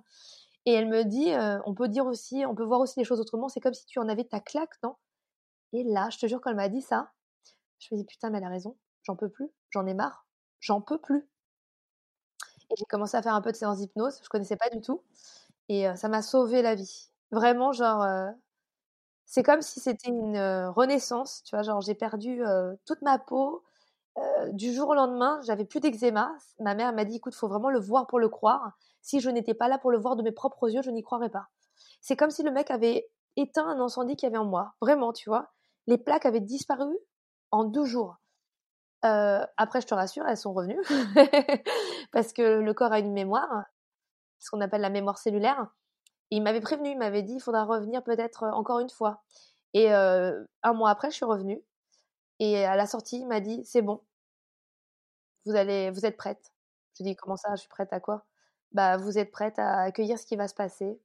[0.66, 3.20] Et elle me dit, euh, on peut dire aussi, on peut voir aussi les choses
[3.20, 4.96] autrement, c'est comme si tu en avais ta claque, non?
[5.72, 7.12] Et là, je te jure, quand elle m'a dit ça,
[7.80, 10.26] Je me dis putain, mais elle a raison, j'en peux plus, j'en ai marre,
[10.60, 11.28] j'en peux plus.
[12.70, 15.02] Et j'ai commencé à faire un peu de séance d'hypnose, je connaissais pas du tout.
[15.68, 17.10] Et ça m'a sauvé la vie.
[17.32, 18.04] Vraiment, genre,
[19.26, 20.38] c'est comme si c'était une
[20.74, 22.40] renaissance, tu vois, genre j'ai perdu
[22.86, 23.62] toute ma peau.
[24.52, 26.32] Du jour au lendemain, j'avais plus d'eczéma.
[26.60, 28.72] Ma mère m'a dit, écoute, faut vraiment le voir pour le croire.
[29.02, 31.30] Si je n'étais pas là pour le voir de mes propres yeux, je n'y croirais
[31.30, 31.48] pas.
[32.00, 34.74] C'est comme si le mec avait éteint un incendie qu'il y avait en moi.
[34.80, 35.52] Vraiment, tu vois.
[35.86, 36.96] Les plaques avaient disparu
[37.50, 38.16] en deux jours.
[39.02, 40.82] après, je te rassure, elles sont revenues
[42.12, 43.64] parce que le corps a une mémoire,
[44.38, 45.68] ce qu'on appelle la mémoire cellulaire.
[46.30, 49.22] il m'avait prévenu, il m'avait dit, il faudra revenir peut-être encore une fois.
[49.74, 51.62] Et un mois après, je suis revenue.
[52.40, 54.00] Et à la sortie, il m'a dit, c'est bon,
[55.44, 56.52] vous allez, vous êtes prête?
[56.98, 58.26] Je dit, comment ça, je suis prête à quoi?
[58.72, 61.00] Bah, vous êtes prête à accueillir ce qui va se passer.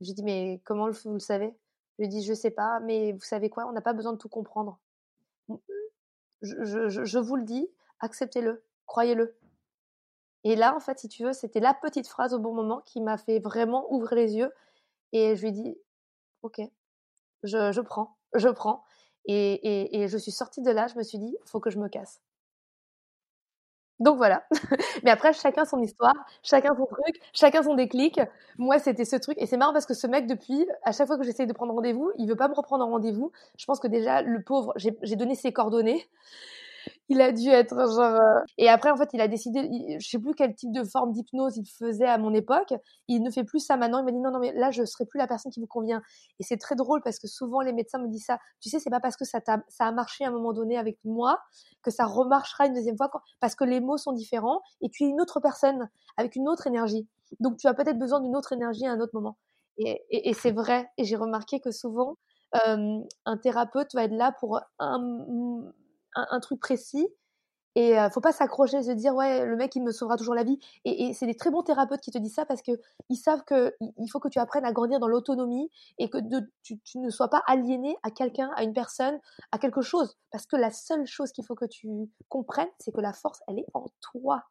[0.00, 1.54] J'ai dit, mais comment vous le savez?
[1.98, 3.66] Je dit, je sais pas, mais vous savez quoi?
[3.66, 4.78] On n'a pas besoin de tout comprendre.
[6.42, 7.68] Je, vous le dis,
[8.00, 9.36] acceptez-le, croyez-le.
[10.44, 13.00] Et là, en fait, si tu veux, c'était la petite phrase au bon moment qui
[13.00, 14.52] m'a fait vraiment ouvrir les yeux.
[15.12, 15.78] Et je lui dit,
[16.42, 16.60] ok,
[17.44, 18.82] je, prends, je prends.
[19.26, 21.88] Et, et, je suis sortie de là, je me suis dit, faut que je me
[21.88, 22.20] casse.
[24.00, 24.44] Donc voilà.
[25.04, 28.20] Mais après, chacun son histoire, chacun son truc, chacun son déclic.
[28.58, 29.36] Moi, c'était ce truc.
[29.40, 31.72] Et c'est marrant parce que ce mec, depuis, à chaque fois que j'essaye de prendre
[31.72, 33.32] rendez-vous, il veut pas me reprendre en rendez-vous.
[33.56, 36.06] Je pense que déjà, le pauvre, j'ai donné ses coordonnées
[37.12, 38.00] il a dû être genre.
[38.00, 41.12] Euh, et après, en fait, il a décidé, je sais plus quel type de forme
[41.12, 42.74] d'hypnose il faisait à mon époque.
[43.08, 44.00] Il ne fait plus ça maintenant.
[44.00, 46.02] Il m'a dit non, non, mais là, je serai plus la personne qui vous convient.
[46.40, 48.38] Et c'est très drôle parce que souvent les médecins me disent ça.
[48.60, 50.76] Tu sais, c'est pas parce que ça a, ça a marché à un moment donné
[50.76, 51.38] avec moi
[51.82, 53.10] que ça remarchera une deuxième fois
[53.40, 56.66] parce que les mots sont différents et tu es une autre personne avec une autre
[56.66, 57.08] énergie.
[57.40, 59.36] Donc, tu as peut-être besoin d'une autre énergie à un autre moment.
[59.78, 60.90] Et, et, c'est vrai.
[60.98, 62.16] Et j'ai remarqué que souvent,
[62.66, 64.98] euh, un thérapeute va être là pour un,
[66.14, 67.06] un, truc précis.
[67.74, 70.44] Et ne faut pas s'accrocher, se dire ouais le mec il me sauvera toujours la
[70.44, 70.58] vie.
[70.84, 72.72] Et, c'est des très bons thérapeutes qui te disent ça parce que
[73.08, 76.18] ils savent que il faut que tu apprennes à grandir dans l'autonomie et que
[76.62, 79.18] tu, ne sois pas aliéné à quelqu'un, à une personne,
[79.52, 80.18] à quelque chose.
[80.30, 81.88] Parce que la seule chose qu'il faut que tu
[82.28, 84.44] comprennes, c'est que la force elle est en toi.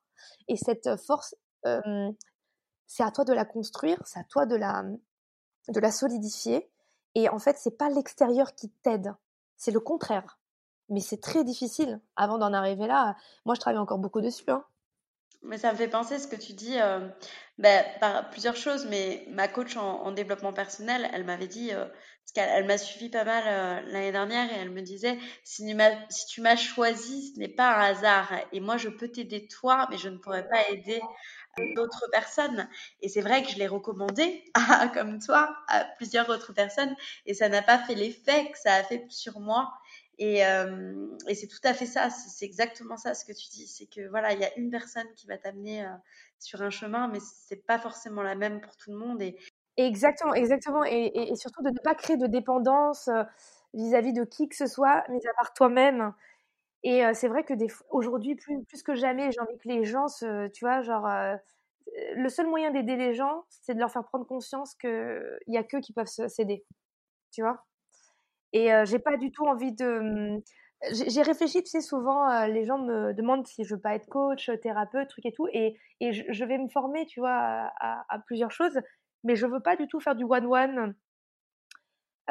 [0.47, 4.83] Et cette force, c'est à toi de la construire, c'est à toi de la
[5.67, 6.71] de la solidifier.
[7.13, 9.13] Et en fait c'est pas l'extérieur qui t'aide,
[9.57, 10.40] c'est le contraire
[10.91, 13.15] mais c'est très difficile avant d'en arriver là.
[13.45, 14.49] Moi, je travaille encore beaucoup dessus.
[14.49, 14.63] Hein.
[15.43, 17.07] Mais ça me fait penser ce que tu dis euh,
[17.57, 18.85] bah, par plusieurs choses.
[18.85, 23.23] Mais ma coach en, développement personnel, elle m'avait dit, euh, parce qu'elle m'a suivi pas
[23.23, 25.65] mal euh, l'année dernière et elle me disait si,
[26.29, 28.33] tu m'as choisi, ce n'est pas un hasard.
[28.51, 31.01] Et moi, je peux t'aider toi, mais je ne pourrais pas aider
[31.75, 32.69] d'autres personnes.
[33.01, 34.43] Et c'est vrai que je l'ai recommandé,
[34.93, 36.95] comme toi, à plusieurs autres personnes.
[37.25, 39.73] Et ça n'a pas fait l'effet que ça a fait sur moi.
[40.23, 43.65] Et, euh, et c'est tout à fait ça, c'est exactement ça ce que tu dis.
[43.65, 45.89] C'est que voilà, il y a une personne qui va t'amener euh,
[46.37, 49.23] sur un chemin, mais c'est pas forcément la même pour tout le monde.
[49.77, 50.83] Exactement, exactement.
[50.83, 53.23] Et, surtout de ne pas créer de dépendance euh,
[53.73, 56.13] vis-à-vis de qui que ce soit, mais à part toi-même.
[56.83, 57.53] Et c'est vrai que
[57.89, 60.05] aujourd'hui, plus, plus que jamais, j'ai envie que les gens,
[60.53, 61.07] tu vois, genre,
[62.15, 65.63] le seul moyen d'aider les gens, c'est de leur faire prendre conscience qu'il n'y a
[65.63, 66.63] qu'eux qui peuvent s'aider.
[67.31, 67.63] Tu vois?
[68.53, 69.99] Et j'ai pas du tout envie de.
[70.35, 70.41] Mmh,
[70.91, 74.49] j'ai réfléchi, tu sais, souvent, les gens me demandent si je veux pas être coach,
[74.63, 75.47] thérapeute, truc et tout.
[75.53, 78.79] Et, et je, vais me former, tu vois, à, plusieurs choses.
[79.23, 80.95] Mais je veux pas du tout faire du one-one.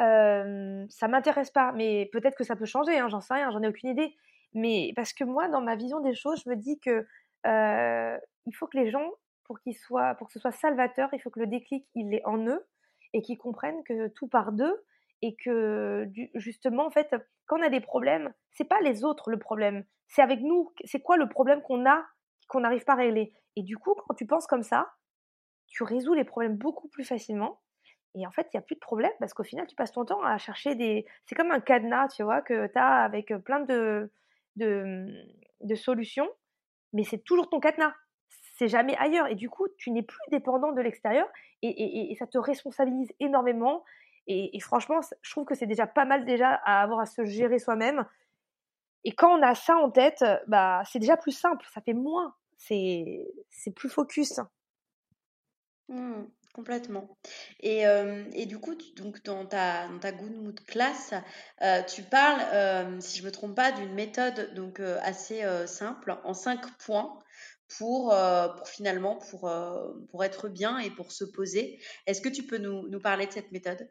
[0.01, 1.71] Euh, ça m'intéresse pas.
[1.71, 4.13] Mais peut-être que ça peut changer, hein, j'en sais rien, j'en ai aucune idée.
[4.53, 7.05] Mais parce que moi, dans ma vision des choses, je me dis que
[7.45, 9.09] il faut que les gens,
[9.45, 12.25] pour, qu'ils soient, pour que ce soit salvateur, il faut que le déclic, il est
[12.25, 12.65] en eux
[13.13, 14.83] et qu'ils comprennent que tout part d'eux
[15.21, 17.15] et que justement en fait
[17.45, 21.01] quand on a des problèmes c'est pas les autres le problème c'est avec nous c'est
[21.01, 22.05] quoi le problème qu'on a
[22.47, 23.33] qu'on n'arrive pas à régler.
[23.55, 24.91] Et du coup quand tu penses comme ça
[25.67, 27.61] tu résous les problèmes beaucoup plus facilement
[28.15, 30.05] et en fait il y a plus de problème parce qu'au final tu passes ton
[30.05, 33.61] temps à chercher des c'est comme un cadenas tu vois que tu as avec plein
[33.61, 34.11] de
[34.57, 36.27] de, solutions
[36.91, 37.93] mais c'est toujours ton cadenas
[38.57, 41.27] c'est jamais ailleurs et du coup tu n'es plus dépendant de l'extérieur
[41.61, 43.83] et, et, ça te responsabilise énormément
[44.53, 47.59] et, franchement, je trouve que c'est déjà pas mal déjà à avoir à se gérer
[47.59, 48.05] soi-même.
[49.03, 52.35] Et quand on a ça en tête, bah, c'est déjà plus simple, ça fait moins,
[52.57, 53.25] c'est
[53.75, 54.39] plus focus.
[55.87, 56.23] Mmh,
[56.53, 57.17] complètement.
[57.59, 61.13] Et, euh, et, du coup, donc dans ta, dans ta Good Mood class,
[61.61, 66.15] euh, tu parles, euh, si je ne me trompe pas, d'une méthode donc assez simple,
[66.23, 67.19] en cinq points,
[67.77, 68.13] pour,
[68.57, 69.49] pour finalement pour,
[70.09, 71.81] pour être bien et pour se poser.
[72.05, 73.89] Est-ce que tu peux nous, nous parler de cette méthode?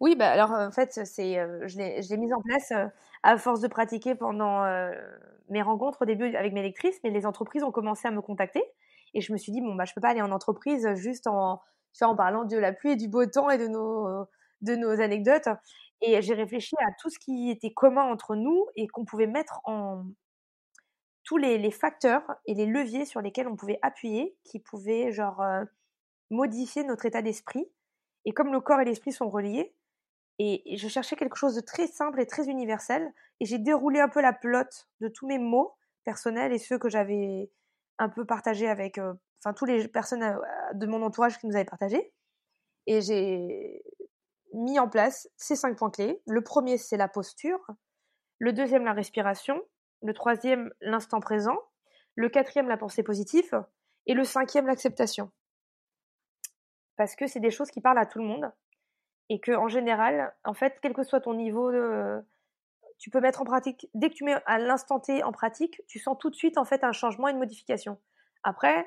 [0.00, 2.72] Oui, bah alors en fait, c'est, je l'ai mise en place
[3.22, 4.64] à force de pratiquer pendant
[5.48, 8.62] mes rencontres au début avec mes lectrices, mais les entreprises ont commencé à me contacter
[9.14, 11.60] et je me suis dit bon bah je peux pas aller en entreprise juste en
[12.00, 14.26] en parlant de la pluie et du beau temps et de nos
[14.62, 15.48] de nos anecdotes
[16.02, 19.60] et j'ai réfléchi à tout ce qui était commun entre nous et qu'on pouvait mettre
[19.64, 20.04] en
[21.24, 25.40] tous les, les, facteurs et les leviers sur lesquels on pouvait appuyer, qui pouvaient genre
[26.30, 27.64] modifier notre état d'esprit.
[28.24, 29.74] Et comme le corps et l'esprit sont reliés,
[30.38, 34.08] et, je cherchais quelque chose de très simple et très universel, et j'ai déroulé un
[34.08, 37.50] peu la pelote de tous mes mots personnels et ceux que j'avais
[37.98, 40.40] un peu partagés avec, enfin, tous les personnes
[40.74, 42.12] de mon entourage qui nous avaient partagé.
[42.86, 43.84] Et j'ai
[44.54, 46.20] mis en place ces cinq points clés.
[46.26, 47.60] Le premier, c'est la posture.
[48.38, 49.60] Le deuxième, la respiration.
[50.02, 51.56] Le troisième, l'instant présent.
[52.16, 53.64] Le quatrième, la pensée positive.
[54.06, 55.30] Et le cinquième, l'acceptation.
[57.02, 58.52] Parce que c'est des choses qui parlent à tout le monde.
[59.28, 61.72] Et que, en général, en fait, quel que soit ton niveau
[62.98, 65.98] tu peux mettre en pratique, dès que tu mets à l'instant T en pratique, tu
[65.98, 67.98] sens tout de suite, en fait, un changement, une modification.
[68.44, 68.86] Après,